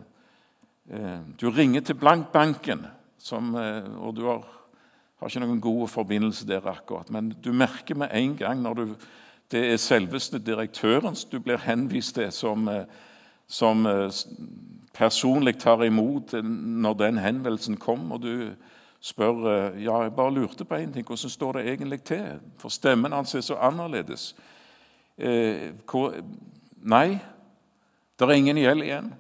Du 1.41 1.51
ringer 1.51 1.81
til 1.85 1.99
Blankbanken, 2.01 2.87
eh, 3.33 3.89
og 4.01 4.17
du 4.17 4.27
har 4.27 4.47
Har 5.19 5.27
ikke 5.27 5.41
noen 5.41 5.61
god 5.61 5.89
forbindelse 5.89 6.47
der 6.47 6.67
akkurat. 6.71 7.11
Men 7.11 7.33
du 7.45 7.53
merker 7.53 7.95
med 7.95 8.09
en 8.13 8.37
gang 8.37 8.61
når 8.63 8.75
du, 8.75 8.95
det 9.51 9.73
er 9.73 9.77
selveste 9.77 10.39
direktøren 10.39 11.17
du 11.33 11.41
blir 11.41 11.59
henvist 11.59 12.15
til, 12.15 12.33
som, 12.33 12.69
eh, 12.69 12.85
som 13.49 13.87
eh, 13.87 14.13
personlig 14.95 15.59
tar 15.59 15.83
imot 15.83 16.33
når 16.43 16.95
den 16.95 17.19
henvendelsen 17.19 17.77
kom, 17.77 18.13
og 18.13 18.23
du 18.23 18.55
spør 19.01 19.75
ja, 19.75 20.03
jeg 20.03 20.15
bare 20.15 20.35
lurte 20.35 20.65
på 20.65 20.75
én 20.75 20.93
ting. 20.93 21.07
Hvordan 21.07 21.31
står 21.31 21.53
det 21.53 21.67
egentlig 21.67 22.03
til? 22.03 22.39
For 22.59 22.69
stemmen 22.69 23.13
hans 23.13 23.35
er 23.35 23.41
så 23.41 23.55
annerledes. 23.55 24.37
Eh, 25.19 25.75
hvor, 25.91 26.15
nei, 26.83 27.19
det 28.19 28.29
er 28.29 28.39
ingen 28.39 28.57
gjeld 28.57 28.83
igjen. 28.83 29.15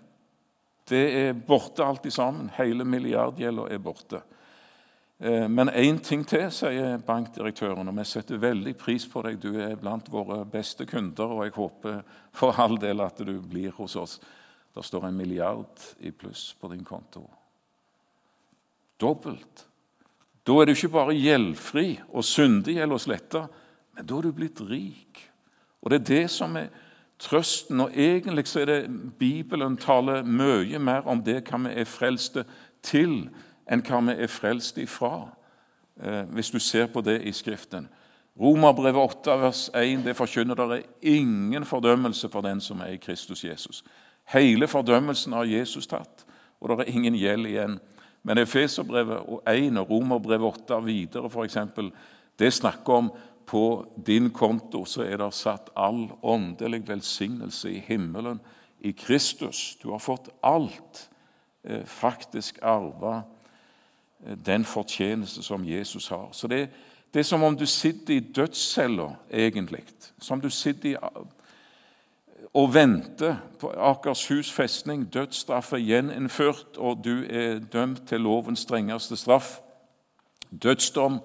Det 0.89 1.05
er 1.21 1.33
borte 1.47 1.85
alt 1.85 2.07
sammen. 2.13 2.49
Hele 2.57 2.85
milliardgjelda 2.85 3.69
er 3.69 3.79
borte. 3.83 4.23
Eh, 5.19 5.49
men 5.49 5.71
én 5.71 5.99
ting 5.99 6.25
til, 6.25 6.47
sier 6.55 7.01
bankdirektøren, 7.05 7.91
og 7.91 7.97
vi 7.99 8.07
setter 8.07 8.41
veldig 8.41 8.75
pris 8.79 9.07
på 9.11 9.23
deg. 9.27 9.41
Du 9.43 9.59
er 9.61 9.77
blant 9.81 10.09
våre 10.13 10.45
beste 10.49 10.87
kunder, 10.87 11.35
og 11.35 11.45
jeg 11.45 11.57
håper 11.59 12.03
for 12.33 12.61
all 12.63 12.79
del 12.81 13.03
at 13.05 13.19
du 13.27 13.35
blir 13.43 13.75
hos 13.77 13.97
oss. 13.99 14.19
Det 14.75 14.85
står 14.87 15.09
en 15.09 15.17
milliard 15.19 15.89
i 16.01 16.13
pluss 16.15 16.53
på 16.61 16.71
din 16.71 16.85
konto. 16.87 17.25
Dobbelt. 18.99 19.65
Da 20.47 20.55
er 20.61 20.69
du 20.69 20.73
ikke 20.73 20.95
bare 20.95 21.17
gjeldfri 21.19 21.89
og 22.09 22.25
syndig 22.25 22.79
eller 22.81 23.01
sletta, 23.03 23.49
men 23.97 24.07
da 24.07 24.19
er 24.19 24.29
du 24.29 24.37
blitt 24.37 24.63
rik. 24.65 25.25
Og 25.83 25.91
Det 25.91 25.99
er 25.99 26.09
det 26.15 26.31
som 26.31 26.57
er 26.57 26.71
trøsten. 27.19 27.81
Og 27.81 27.91
egentlig 27.97 28.47
så 28.49 28.61
er 28.61 28.65
det 28.65 28.81
Bibelen 29.19 29.77
taler 29.77 30.23
mye 30.23 30.79
mer 30.79 31.07
om 31.07 31.23
det 31.23 31.43
hva 31.49 31.61
vi 31.67 31.75
er 31.75 31.89
frelste 31.89 32.45
til, 32.83 33.29
enn 33.69 33.85
hva 33.85 34.01
vi 34.07 34.17
er 34.17 34.33
frelst 34.33 34.79
ifra, 34.79 35.29
eh, 36.01 36.25
hvis 36.33 36.51
du 36.51 36.59
ser 36.59 36.87
på 36.87 37.01
det 37.01 37.21
i 37.23 37.33
Skriften. 37.33 37.89
Romerbrevet 38.39 39.03
8, 39.03 39.41
vers 39.41 39.71
1, 39.75 40.05
det 40.05 40.17
forkynner 40.17 40.55
det 40.55 40.77
er 40.79 41.15
ingen 41.17 41.65
fordømmelse 41.65 42.29
for 42.31 42.41
den 42.41 42.61
som 42.61 42.81
er 42.81 42.95
i 42.95 43.01
Kristus 43.03 43.45
Jesus. 43.45 43.83
Hele 44.31 44.69
fordømmelsen 44.69 45.33
har 45.33 45.45
Jesus 45.45 45.87
tatt, 45.87 46.25
og 46.61 46.71
det 46.71 46.85
er 46.85 46.93
ingen 46.93 47.17
gjeld 47.19 47.47
igjen. 47.47 47.79
Men 48.23 48.39
Efeserbrevet 48.39 49.41
1 49.49 49.79
og 49.79 49.91
Romerbrevet 49.91 50.47
8 50.69 50.85
videre, 50.85 51.31
f.eks., 51.31 51.59
det 52.39 52.53
snakker 52.53 52.93
om 52.93 53.11
på 53.49 53.87
din 54.07 54.31
konto 54.31 54.85
så 54.85 55.07
er 55.09 55.17
det 55.17 55.33
satt 55.35 55.71
all 55.77 56.11
åndelig 56.23 56.83
velsignelse 56.89 57.71
i 57.73 57.81
himmelen 57.87 58.41
i 58.85 58.93
Kristus. 58.93 59.79
Du 59.83 59.91
har 59.91 59.99
fått 59.99 60.29
alt, 60.43 61.09
eh, 61.65 61.85
faktisk 61.85 62.59
arva 62.63 63.23
eh, 64.27 64.37
den 64.37 64.65
fortjeneste 64.65 65.43
som 65.43 65.65
Jesus 65.65 66.09
har. 66.09 66.29
Så 66.33 66.47
det, 66.47 66.69
det, 67.15 67.21
er 67.21 67.25
som 67.25 67.43
om 67.43 67.57
du 67.57 67.67
sitter 67.67 68.15
i 68.15 68.21
dødscella, 68.21 69.15
egentlig. 69.31 69.85
Som 70.21 70.41
du 70.41 70.51
sitter 70.51 70.89
i 70.91 70.97
og 72.55 72.75
venter 72.75 73.37
på 73.61 73.71
Akershus 73.71 74.53
festning. 74.53 75.05
Dødsstraff 75.15 75.73
er 75.73 75.85
gjeninnført, 75.85 76.77
og 76.77 77.05
du 77.05 77.25
er 77.31 77.59
dømt 77.59 78.09
til 78.09 78.21
lovens 78.21 78.61
strengeste 78.61 79.17
straff. 79.17 79.59
Dødsdom 80.63 81.21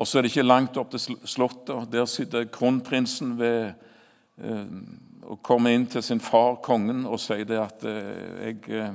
og 0.00 0.08
så 0.08 0.18
er 0.18 0.24
det 0.24 0.30
ikke 0.32 0.46
langt 0.46 0.78
opp 0.80 0.94
til 0.94 1.18
Slottet. 1.28 1.90
Der 1.92 2.06
sitter 2.08 2.46
kronprinsen 2.48 3.34
ved, 3.38 3.74
eh, 4.40 4.70
og 5.28 5.42
kommer 5.44 5.74
inn 5.76 5.84
til 5.86 6.02
sin 6.02 6.22
far, 6.24 6.56
kongen, 6.64 7.04
og 7.04 7.20
sier 7.20 7.44
det 7.44 7.58
at 7.60 7.84
eh, 7.84 8.46
jeg, 8.46 8.62
eh, 8.72 8.94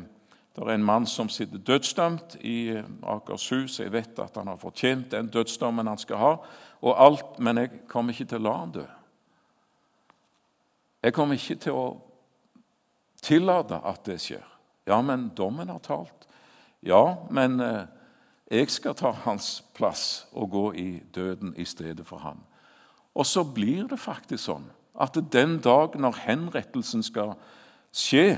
det 0.55 0.63
er 0.63 0.71
en 0.73 0.87
mann 0.87 1.05
som 1.05 1.29
sitter 1.29 1.61
dødsdømt 1.61 2.39
i 2.41 2.81
Akershus. 3.03 3.79
Jeg 3.79 3.93
vet 3.93 4.19
at 4.19 4.39
han 4.39 4.49
har 4.49 4.57
fortjent 4.57 5.11
den 5.11 5.29
dødsdommen 5.29 5.87
han 5.87 6.01
skal 6.01 6.17
ha, 6.17 6.33
og 6.81 7.05
alt, 7.05 7.37
men 7.39 7.61
jeg 7.61 7.83
kommer 7.91 8.15
ikke 8.15 8.31
til 8.33 8.41
å 8.41 8.47
la 8.47 8.57
han 8.63 8.73
dø. 8.73 8.85
Jeg 11.05 11.13
kommer 11.13 11.37
ikke 11.37 11.59
til 11.67 11.77
å 11.77 11.87
tillate 13.21 13.77
at 13.77 14.01
det 14.09 14.17
skjer. 14.23 14.45
Ja, 14.89 14.97
men 15.05 15.29
dommen 15.37 15.69
har 15.69 15.85
talt. 15.85 16.25
Ja, 16.81 17.27
men 17.29 17.59
eh, 17.61 17.85
jeg 18.51 18.69
skal 18.69 18.93
ta 18.95 19.11
hans 19.25 19.63
plass 19.73 20.27
og 20.33 20.51
gå 20.53 20.65
i 20.73 20.89
døden 21.15 21.55
i 21.57 21.65
stedet 21.65 22.05
for 22.07 22.21
ham. 22.21 22.43
Og 23.15 23.25
så 23.25 23.43
blir 23.43 23.87
det 23.89 23.99
faktisk 23.99 24.45
sånn 24.45 24.67
at 25.01 25.17
den 25.33 25.57
dag 25.63 25.95
når 25.99 26.19
henrettelsen 26.27 27.03
skal 27.03 27.33
skje, 27.95 28.37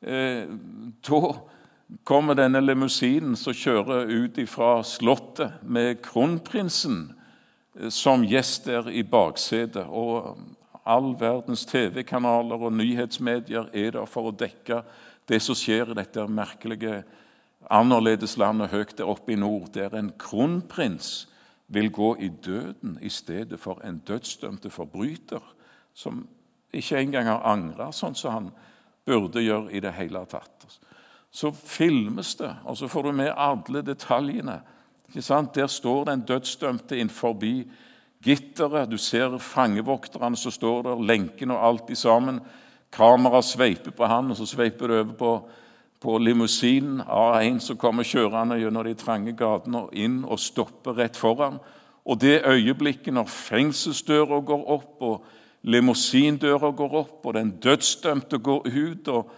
eh, 0.00 0.46
da 1.04 1.20
kommer 2.04 2.36
denne 2.38 2.62
limousinen 2.62 3.36
som 3.36 3.56
kjører 3.56 4.08
ut 4.08 4.40
fra 4.48 4.78
Slottet 4.82 5.62
med 5.62 6.00
kronprinsen 6.04 7.14
eh, 7.80 7.90
som 7.90 8.24
gjest 8.24 8.70
der 8.70 8.88
i 8.88 9.02
baksetet. 9.02 9.84
Og 9.88 10.38
all 10.84 11.14
verdens 11.20 11.66
TV-kanaler 11.66 12.68
og 12.68 12.72
nyhetsmedier 12.76 13.68
er 13.72 13.96
der 13.98 14.08
for 14.08 14.30
å 14.30 14.36
dekke 14.36 14.82
det 15.28 15.40
som 15.42 15.56
skjer 15.56 15.92
i 15.92 15.98
dette 15.98 16.24
merkelige 16.28 17.02
annerledes 17.70 18.36
landet 18.36 18.72
høyt 18.72 18.98
der 18.98 19.08
oppe 19.08 19.32
i 19.32 19.38
nord, 19.38 19.72
der 19.74 19.94
en 19.96 20.12
kronprins 20.18 21.28
vil 21.68 21.90
gå 21.92 22.14
i 22.20 22.28
døden 22.28 22.98
i 23.02 23.08
stedet 23.08 23.60
for 23.60 23.80
en 23.84 23.98
dødsdømte 23.98 24.70
forbryter 24.70 25.42
som 25.94 26.26
ikke 26.74 26.98
engang 26.98 27.30
har 27.30 27.46
angra 27.46 27.90
sånn 27.94 28.16
som 28.18 28.34
han 28.34 28.50
burde 29.06 29.42
gjøre 29.44 29.72
i 29.72 29.80
det 29.80 29.94
hele 29.94 30.24
tatt. 30.28 30.66
Så 31.34 31.50
filmes 31.54 32.34
det, 32.38 32.50
og 32.64 32.76
så 32.78 32.88
får 32.88 33.08
du 33.08 33.12
med 33.12 33.32
alle 33.36 33.82
detaljene. 33.82 34.60
Der 35.14 35.66
står 35.66 36.04
den 36.04 36.22
dødsdømte 36.26 36.98
innenfor 36.98 37.36
gitteret. 38.22 38.90
Du 38.90 38.96
ser 38.98 39.38
fangevokterne 39.38 40.36
som 40.36 40.54
står 40.54 40.82
der, 40.82 41.02
lenkene 41.02 41.54
og 41.54 41.66
alt 41.66 41.90
i 41.90 41.98
sammen. 41.98 42.40
Kameraet 42.94 43.44
sveiper 43.44 43.90
på 43.90 44.06
han, 44.06 44.30
og 44.30 44.36
så 44.36 44.46
sveiper 44.46 44.88
det 44.88 45.00
over 45.00 45.12
på 45.18 45.32
på 46.04 46.18
limousinen 46.18 47.00
av 47.00 47.38
en 47.40 47.60
som 47.64 47.78
kommer 47.80 48.04
kjørende 48.04 48.58
gjennom 48.60 48.84
de 48.84 48.92
trange 49.00 49.32
gatene 49.38 49.86
og 49.86 49.94
inn 49.96 50.18
og 50.28 50.40
stopper 50.42 50.98
rett 50.98 51.16
foran. 51.16 51.56
Og 52.04 52.20
det 52.20 52.42
øyeblikket 52.44 53.14
når 53.16 53.30
fengselsdøra 53.32 54.42
går 54.44 54.66
opp, 54.74 55.00
og 55.00 55.24
limousindøra 55.64 56.74
går 56.76 56.96
opp, 57.00 57.24
og 57.24 57.34
den 57.38 57.54
dødsdømte 57.56 58.38
går 58.38 58.68
ut, 58.68 59.08
og 59.08 59.30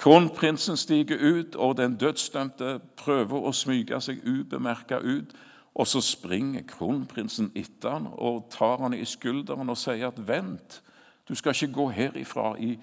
kronprinsen 0.00 0.80
stiger 0.80 1.20
ut, 1.20 1.56
og 1.60 1.76
den 1.76 1.98
dødsdømte 2.00 2.78
prøver 2.96 3.44
å 3.44 3.52
smyge 3.52 4.00
seg 4.00 4.24
ubemerka 4.24 5.02
ut, 5.04 5.36
og 5.74 5.90
så 5.90 6.00
springer 6.00 6.64
kronprinsen 6.70 7.52
etter 7.52 7.98
han 7.98 8.08
og 8.14 8.46
tar 8.54 8.80
han 8.80 8.94
i 8.96 9.04
skulderen 9.04 9.68
og 9.68 9.76
sier 9.76 10.08
at 10.08 10.18
'vent, 10.28 10.80
du 11.28 11.34
skal 11.34 11.52
ikke 11.52 11.72
gå 11.74 11.88
herifra 11.90 12.54
i, 12.58 12.78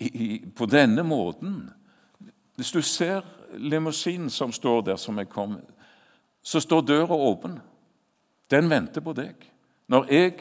i, 0.00 0.44
på 0.56 0.66
denne 0.66 1.02
måten'. 1.02 1.77
Hvis 2.58 2.70
du 2.74 2.82
ser 2.82 3.20
limousinen 3.54 4.30
som 4.30 4.52
står 4.52 4.80
der, 4.80 4.96
som 4.96 5.18
jeg 5.18 5.28
kom, 5.30 5.60
så 6.42 6.60
står 6.60 6.80
døra 6.80 7.14
åpen. 7.14 7.60
Den 8.50 8.70
venter 8.70 9.00
på 9.00 9.12
deg. 9.14 9.34
Når 9.86 10.08
jeg 10.10 10.32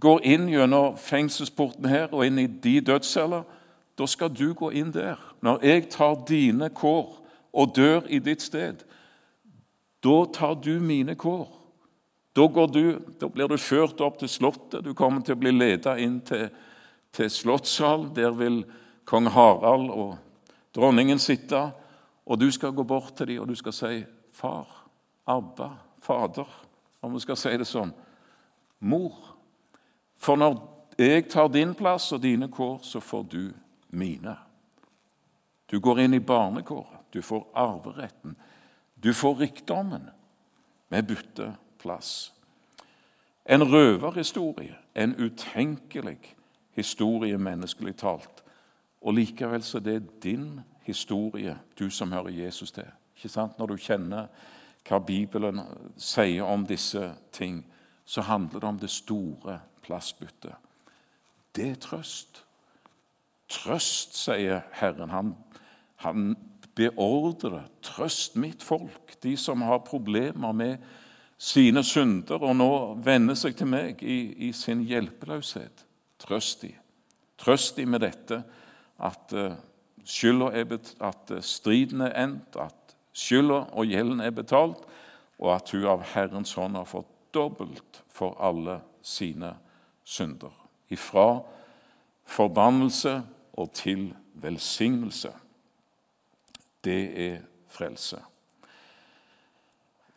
går 0.00 0.24
inn 0.26 0.48
gjennom 0.50 0.96
fengselsporten 0.98 1.86
her 1.86 2.10
og 2.10 2.26
inn 2.26 2.42
i 2.42 2.48
de 2.50 2.80
dødsceller, 2.80 3.46
da 3.94 4.08
skal 4.10 4.34
du 4.34 4.50
gå 4.58 4.72
inn 4.74 4.90
der. 4.90 5.22
Når 5.40 5.62
jeg 5.62 5.86
tar 5.94 6.18
dine 6.28 6.72
kår 6.74 7.14
og 7.52 7.76
dør 7.78 8.10
i 8.10 8.18
ditt 8.18 8.42
sted, 8.42 8.82
da 10.02 10.18
tar 10.34 10.58
du 10.58 10.80
mine 10.82 11.14
kår. 11.14 11.46
Da, 12.36 12.50
du, 12.66 12.98
da 13.20 13.30
blir 13.30 13.48
du 13.48 13.56
ført 13.56 14.02
opp 14.02 14.18
til 14.18 14.28
Slottet. 14.28 14.82
Du 14.82 14.98
kommer 14.98 15.22
til 15.22 15.38
å 15.38 15.40
bli 15.46 15.54
ledet 15.54 15.94
inn 16.02 16.18
til, 16.26 16.50
til 17.14 17.30
Slottssalen. 17.30 18.10
Der 18.18 18.34
vil 18.34 18.64
kong 19.06 19.30
Harald 19.30 19.94
og 19.94 20.16
dronningen 20.76 21.18
sitte, 21.18 21.70
og 22.26 22.40
du 22.40 22.50
skal 22.50 22.74
gå 22.76 22.84
bort 22.84 23.14
til 23.16 23.26
dem 23.28 23.40
og 23.40 23.48
du 23.48 23.54
skal 23.54 23.72
si 23.72 24.04
'Far', 24.32 24.88
'Abba', 25.26 25.78
'Fader', 26.00 26.66
om 27.02 27.12
du 27.12 27.18
skal 27.18 27.36
si 27.36 27.56
det 27.56 27.66
sånn. 27.66 27.92
Mor. 28.80 29.36
For 30.16 30.36
når 30.36 30.76
jeg 30.98 31.28
tar 31.28 31.48
din 31.48 31.74
plass 31.74 32.12
og 32.12 32.22
dine 32.22 32.48
kår, 32.48 32.78
så 32.82 33.00
får 33.00 33.22
du 33.22 33.52
mine. 33.90 34.36
Du 35.70 35.80
går 35.80 35.98
inn 35.98 36.14
i 36.14 36.18
barnekåret, 36.18 37.12
du 37.12 37.22
får 37.22 37.46
arveretten, 37.54 38.36
du 39.02 39.12
får 39.12 39.34
rikdommen. 39.34 40.10
Vi 40.88 41.02
bytter 41.02 41.52
plass. 41.78 42.32
En 43.46 43.62
røverhistorie, 43.62 44.76
en 44.94 45.14
utenkelig 45.14 46.36
historie 46.70 47.38
menneskelig 47.38 47.96
talt. 47.96 48.35
Og 49.02 49.14
likevel 49.14 49.62
så 49.62 49.80
det 49.80 49.94
er 49.94 50.12
din 50.22 50.60
historie, 50.86 51.58
du 51.78 51.90
som 51.90 52.12
hører 52.12 52.30
Jesus 52.30 52.72
til. 52.72 52.86
Ikke 53.16 53.28
sant? 53.28 53.58
Når 53.58 53.66
du 53.66 53.76
kjenner 53.76 54.26
hva 54.86 55.00
Bibelen 55.02 55.60
sier 55.98 56.46
om 56.46 56.66
disse 56.66 57.10
ting, 57.32 57.64
så 58.04 58.22
handler 58.22 58.60
det 58.60 58.68
om 58.68 58.78
det 58.78 58.90
store 58.90 59.60
plassbyttet. 59.82 60.54
Det 61.56 61.70
er 61.70 61.80
trøst. 61.80 62.42
Trøst, 63.48 64.16
sier 64.18 64.60
Herren. 64.72 65.10
Han, 65.10 65.34
han 66.02 66.36
beordrer 66.76 67.66
trøst 67.82 68.36
mitt 68.36 68.62
folk, 68.62 69.16
de 69.22 69.36
som 69.36 69.62
har 69.62 69.84
problemer 69.86 70.52
med 70.52 70.76
sine 71.38 71.82
synder 71.84 72.40
og 72.40 72.56
nå 72.56 72.70
vender 73.04 73.36
seg 73.36 73.56
til 73.56 73.68
meg 73.68 74.02
i, 74.02 74.48
i 74.48 74.52
sin 74.56 74.84
hjelpeløshet. 74.88 75.84
Trøst 76.20 76.62
de. 76.64 76.72
Trøst 77.40 77.76
de 77.76 77.86
med 77.86 78.04
dette 78.06 78.40
at 78.98 79.32
uh, 79.36 79.56
skylda 80.04 80.50
er 80.52 80.76
at 81.04 81.32
striden 81.44 82.00
er 82.00 82.14
endt, 82.24 82.56
at 82.56 82.96
skylda 83.12 83.66
og 83.72 83.86
gjelden 83.90 84.20
er 84.20 84.30
betalt, 84.30 84.84
og 85.38 85.54
at 85.54 85.70
hun 85.72 85.84
av 85.84 86.04
Herrens 86.14 86.54
hånd 86.56 86.78
har 86.78 86.88
fått 86.88 87.10
dobbelt 87.34 88.02
for 88.08 88.36
alle 88.40 88.80
sine 89.04 89.52
synder. 90.04 90.52
Ifra 90.88 91.42
forbannelse 92.26 93.18
og 93.58 93.72
til 93.76 94.14
velsignelse. 94.34 95.32
Det 96.84 97.02
er 97.26 97.38
frelse. 97.68 98.20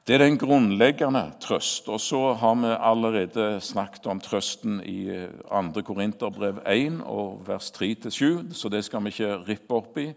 Det 0.10 0.16
er 0.16 0.24
den 0.24 0.40
grunnleggende 0.42 1.22
trøst. 1.38 1.86
Og 1.94 2.00
så 2.02 2.34
har 2.34 2.56
vi 2.58 2.70
allerede 2.74 3.60
snakket 3.62 4.08
om 4.10 4.18
trøsten 4.20 4.80
i 4.82 5.06
2. 5.46 5.84
Korinterbrev 5.86 6.64
1 6.66 7.04
og 7.06 7.44
vers 7.46 7.68
3-7, 7.76 8.50
så 8.58 8.72
det 8.74 8.82
skal 8.88 9.04
vi 9.06 9.12
ikke 9.14 9.36
rippe 9.46 9.76
opp 9.78 10.00
i. 10.02 10.08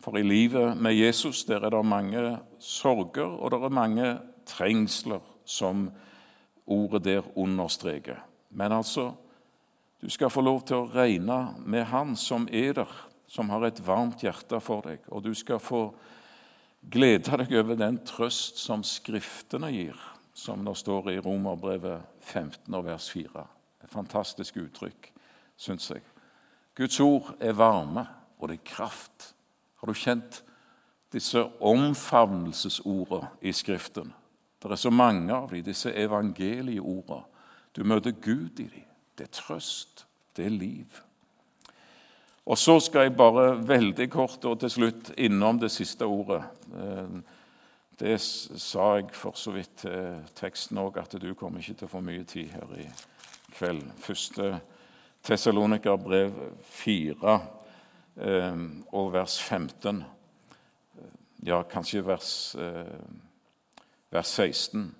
For 0.00 0.16
i 0.16 0.22
livet 0.24 0.80
med 0.80 0.96
Jesus 0.96 1.44
der 1.44 1.60
er 1.60 1.76
det 1.76 1.84
mange 1.84 2.38
sorger, 2.58 3.36
og 3.36 3.52
det 3.52 3.60
er 3.60 3.76
mange 3.76 4.08
trengsler, 4.48 5.20
som 5.44 5.90
ordet 6.66 7.04
der 7.04 7.28
understreker. 7.36 8.24
Men 8.50 8.72
altså, 8.72 9.10
du 10.00 10.08
skal 10.08 10.32
få 10.32 10.40
lov 10.40 10.64
til 10.64 10.76
å 10.76 10.88
regne 10.88 11.50
med 11.66 11.84
Han 11.92 12.16
som 12.16 12.48
er 12.48 12.72
der, 12.72 12.88
som 13.28 13.52
har 13.52 13.68
et 13.68 13.86
varmt 13.86 14.24
hjerte 14.24 14.60
for 14.64 14.88
deg, 14.88 15.04
og 15.12 15.28
du 15.28 15.34
skal 15.34 15.60
få 15.60 15.90
glede 16.90 17.36
deg 17.38 17.52
over 17.58 17.78
den 17.78 17.98
trøst 18.06 18.58
som 18.62 18.82
Skriftene 18.86 19.70
gir, 19.72 19.98
som 20.34 20.64
det 20.66 20.76
står 20.78 21.10
i 21.12 21.20
Romerbrevet 21.22 22.02
15 22.20 22.74
og 22.74 22.84
vers 22.86 23.10
4. 23.12 23.46
Et 23.84 23.92
fantastisk 23.92 24.56
uttrykk, 24.62 25.12
syns 25.56 25.90
jeg. 25.90 26.02
Guds 26.74 27.00
ord 27.00 27.34
er 27.40 27.54
varme, 27.54 28.06
og 28.38 28.48
det 28.48 28.58
er 28.58 28.68
kraft. 28.74 29.34
Har 29.80 29.86
du 29.86 29.94
kjent 29.94 30.42
disse 31.12 31.44
omfavnelsesordene 31.60 33.30
i 33.42 33.52
Skriften? 33.52 34.12
Det 34.62 34.72
er 34.72 34.80
så 34.80 34.90
mange 34.90 35.34
av 35.34 35.50
dem, 35.50 35.62
disse 35.64 35.92
evangelieordene. 35.92 37.22
Du 37.76 37.84
møter 37.84 38.10
Gud 38.10 38.60
i 38.60 38.68
dem. 38.70 38.86
Det 39.18 39.26
er 39.28 39.34
trøst. 39.36 40.06
Det 40.36 40.46
er 40.46 40.50
liv. 40.50 41.03
Og 42.46 42.58
Så 42.58 42.80
skal 42.80 43.00
jeg 43.00 43.16
bare 43.16 43.54
veldig 43.66 44.10
kort 44.12 44.44
og 44.44 44.58
til 44.60 44.70
slutt 44.70 45.14
innom 45.16 45.56
det 45.60 45.70
siste 45.72 46.04
ordet. 46.04 46.42
Eh, 46.76 47.14
det 47.98 48.18
sa 48.20 48.88
jeg 48.98 49.14
for 49.16 49.32
så 49.38 49.54
vidt 49.54 49.76
til 49.80 50.18
teksten 50.36 50.78
òg, 50.78 50.98
at 51.00 51.16
du 51.22 51.30
kommer 51.34 51.62
ikke 51.62 51.78
til 51.78 51.88
å 51.88 51.92
få 51.94 52.02
mye 52.04 52.24
tid 52.28 52.50
her 52.52 52.74
i 52.76 52.88
kveld. 53.54 53.86
Første 53.96 54.58
Tessaloniker 55.24 55.96
brev 55.96 56.34
4 56.68 57.38
eh, 58.20 58.60
og 58.92 59.12
vers 59.14 59.38
15. 59.40 60.04
Ja, 61.48 61.62
kanskje 61.62 62.04
vers, 62.04 62.28
eh, 62.60 62.92
vers 64.12 64.36
16. 64.36 64.90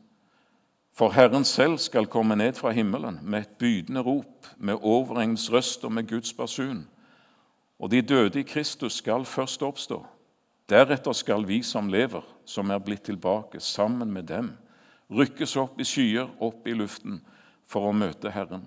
For 0.97 1.13
Herren 1.13 1.45
selv 1.45 1.77
skal 1.79 2.07
komme 2.07 2.39
ned 2.41 2.57
fra 2.57 2.73
himmelen 2.73 3.21
med 3.23 3.41
et 3.41 3.55
bydende 3.59 4.01
rop, 4.01 4.49
med 4.57 4.81
overengs 4.81 5.51
røst 5.53 5.85
og 5.85 5.93
med 5.93 6.09
Guds 6.09 6.33
basun 6.33 6.87
og 7.79 7.91
de 7.91 8.03
døde 8.03 8.41
i 8.41 8.47
Kristus 8.47 9.01
skal 9.01 9.25
først 9.25 9.63
oppstå. 9.63 10.01
Deretter 10.71 11.13
skal 11.13 11.45
vi 11.49 11.63
som 11.63 11.89
lever, 11.93 12.23
som 12.45 12.71
er 12.71 12.81
blitt 12.81 13.05
tilbake, 13.05 13.61
sammen 13.61 14.13
med 14.13 14.29
dem, 14.31 14.55
rykkes 15.11 15.57
opp 15.61 15.81
i 15.81 15.85
skyer, 15.85 16.31
opp 16.41 16.67
i 16.67 16.77
luften, 16.77 17.21
for 17.67 17.89
å 17.89 17.97
møte 17.97 18.33
Herren. 18.33 18.65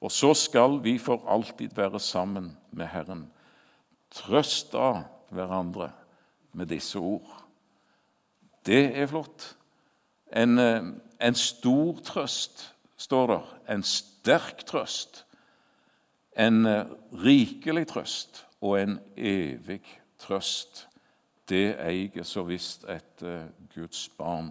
Og 0.00 0.12
så 0.12 0.32
skal 0.36 0.78
vi 0.84 0.96
for 1.00 1.24
alltid 1.28 1.74
være 1.76 2.00
sammen 2.00 2.50
med 2.70 2.88
Herren. 2.92 3.26
Trøst 4.12 4.74
av 4.76 5.04
hverandre 5.34 5.90
med 6.56 6.70
disse 6.72 7.00
ord. 7.00 7.28
Det 8.66 8.96
er 8.96 9.08
flott. 9.10 9.54
En, 10.32 10.58
eh, 10.58 10.82
en 11.20 11.34
stor 11.34 12.00
trøst, 12.04 12.72
står 12.96 13.26
der. 13.26 13.44
En 13.68 13.82
sterk 13.82 14.64
trøst 14.66 15.25
en 16.36 16.66
eh, 16.66 16.84
rikelig 17.24 17.86
trøst 17.86 18.44
og 18.60 18.80
en 18.80 18.98
evig 19.16 19.82
trøst. 20.20 20.86
Det 21.48 21.76
eier 21.78 22.26
så 22.26 22.42
visst 22.42 22.84
et 22.90 23.22
uh, 23.22 23.46
Guds 23.74 24.08
barn. 24.18 24.48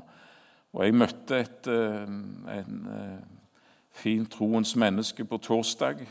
Og 0.73 0.85
Jeg 0.85 0.95
møtte 0.95 1.39
et 1.43 1.67
uh, 1.67 2.07
en 2.55 2.85
fint 3.91 4.31
troens 4.31 4.75
menneske 4.75 5.25
på 5.25 5.37
torsdag. 5.37 6.05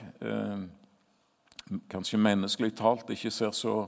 kanskje 1.88 2.18
menneskelig 2.18 2.74
talt 2.76 3.10
ikke 3.10 3.30
ser 3.30 3.50
så 3.50 3.86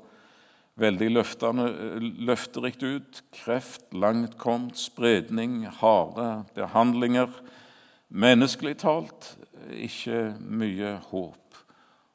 veldig 0.77 1.11
løftende, 1.11 1.69
løfterikt 2.01 2.83
ut. 2.83 3.23
Kreft, 3.33 3.93
langt 3.93 4.39
kommet, 4.39 4.79
spredning, 4.79 5.67
harde 5.67 6.45
behandlinger. 6.55 7.29
Menneskelig 8.09 8.77
talt 8.79 9.37
ikke 9.73 10.37
mye 10.41 10.97
håp. 11.11 11.46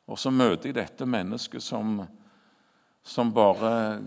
Og 0.09 0.19
så 0.19 0.31
møter 0.33 0.69
jeg 0.69 0.77
dette 0.79 1.05
mennesket 1.07 1.63
som, 1.63 2.01
som 3.03 3.31
bare 3.33 4.01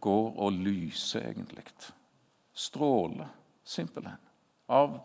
går 0.00 0.28
og 0.36 0.52
lyser, 0.52 1.30
egentlig. 1.30 1.64
Stråler, 2.54 3.30
simpelthen. 3.64 4.20
Av 4.68 5.00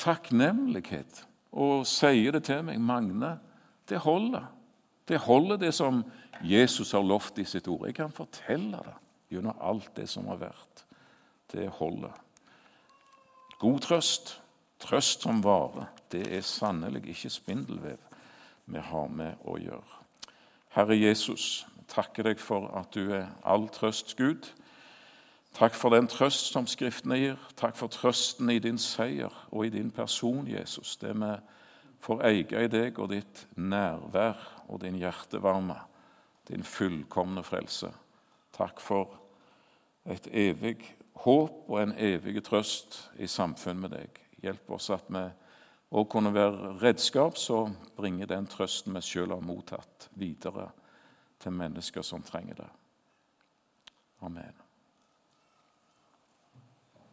takknemlighet. 0.00 1.24
Og 1.52 1.86
sier 1.88 2.34
det 2.36 2.44
til 2.48 2.64
meg. 2.66 2.78
'Magne, 2.78 3.38
det 3.88 4.04
holder.' 4.04 4.54
Det 5.08 5.18
holder, 5.24 5.56
det 5.56 5.72
som 5.72 6.02
Jesus 6.44 6.92
har 6.92 7.00
lovt 7.00 7.38
i 7.38 7.44
sitt 7.44 7.68
ord. 7.68 7.86
Jeg 7.86 7.94
kan 7.94 8.12
fortelle 8.12 8.76
det 8.76 8.92
gjennom 9.32 9.56
alt 9.60 9.88
det 9.96 10.04
som 10.08 10.26
har 10.28 10.36
vært. 10.36 10.84
Det 11.48 11.64
holder. 11.78 12.12
God 13.58 13.80
trøst, 13.80 14.34
trøst 14.78 15.24
som 15.24 15.40
varer, 15.40 15.88
det 16.12 16.26
er 16.28 16.44
sannelig 16.44 17.06
ikke 17.08 17.30
spindelvev 17.32 18.07
vi 18.68 18.78
har 18.78 19.08
med 19.08 19.40
å 19.48 19.56
gjøre. 19.58 20.04
Herre 20.76 20.96
Jesus, 20.96 21.66
takker 21.88 22.28
deg 22.28 22.40
for 22.40 22.68
at 22.76 22.92
du 22.94 23.12
er 23.16 23.30
all 23.42 23.68
trøsts 23.72 24.14
Gud. 24.18 24.50
Takk 25.56 25.74
for 25.74 25.94
den 25.94 26.06
trøst 26.06 26.52
som 26.52 26.68
Skriftene 26.68 27.16
gir. 27.18 27.38
Takk 27.56 27.76
for 27.78 27.90
trøsten 27.90 28.50
i 28.52 28.60
din 28.62 28.78
seier 28.78 29.32
og 29.50 29.66
i 29.66 29.72
din 29.72 29.90
person, 29.90 30.46
Jesus. 30.48 30.96
Det 31.00 31.14
vi 31.16 31.32
får 32.04 32.24
eie 32.28 32.64
i 32.64 32.70
deg 32.70 33.00
og 33.00 33.10
ditt 33.14 33.46
nærvær 33.56 34.38
og 34.68 34.82
din 34.84 35.00
hjertevarme, 35.00 35.78
din 36.48 36.62
fullkomne 36.64 37.42
frelse. 37.42 37.90
Takk 38.54 38.80
for 38.80 39.16
et 40.08 40.28
evig 40.32 40.78
håp 41.24 41.66
og 41.68 41.80
en 41.82 41.96
evig 41.98 42.42
trøst 42.44 43.08
i 43.18 43.26
samfunn 43.26 43.80
med 43.82 43.96
deg. 43.96 44.20
Hjelp 44.42 44.70
oss 44.76 44.90
at 44.94 45.08
vi 45.10 45.24
og 45.90 46.08
kunne 46.12 46.34
være 46.34 46.74
redskap 46.82 47.36
som 47.40 47.76
bringer 47.96 48.28
den 48.28 48.46
trøsten 48.46 48.94
vi 48.96 49.02
sjøl 49.04 49.32
har 49.32 49.44
mottatt, 49.44 50.10
videre 50.20 50.68
til 51.40 51.54
mennesker 51.56 52.04
som 52.04 52.22
trenger 52.22 52.60
det. 52.60 52.70
Amen. 54.20 54.67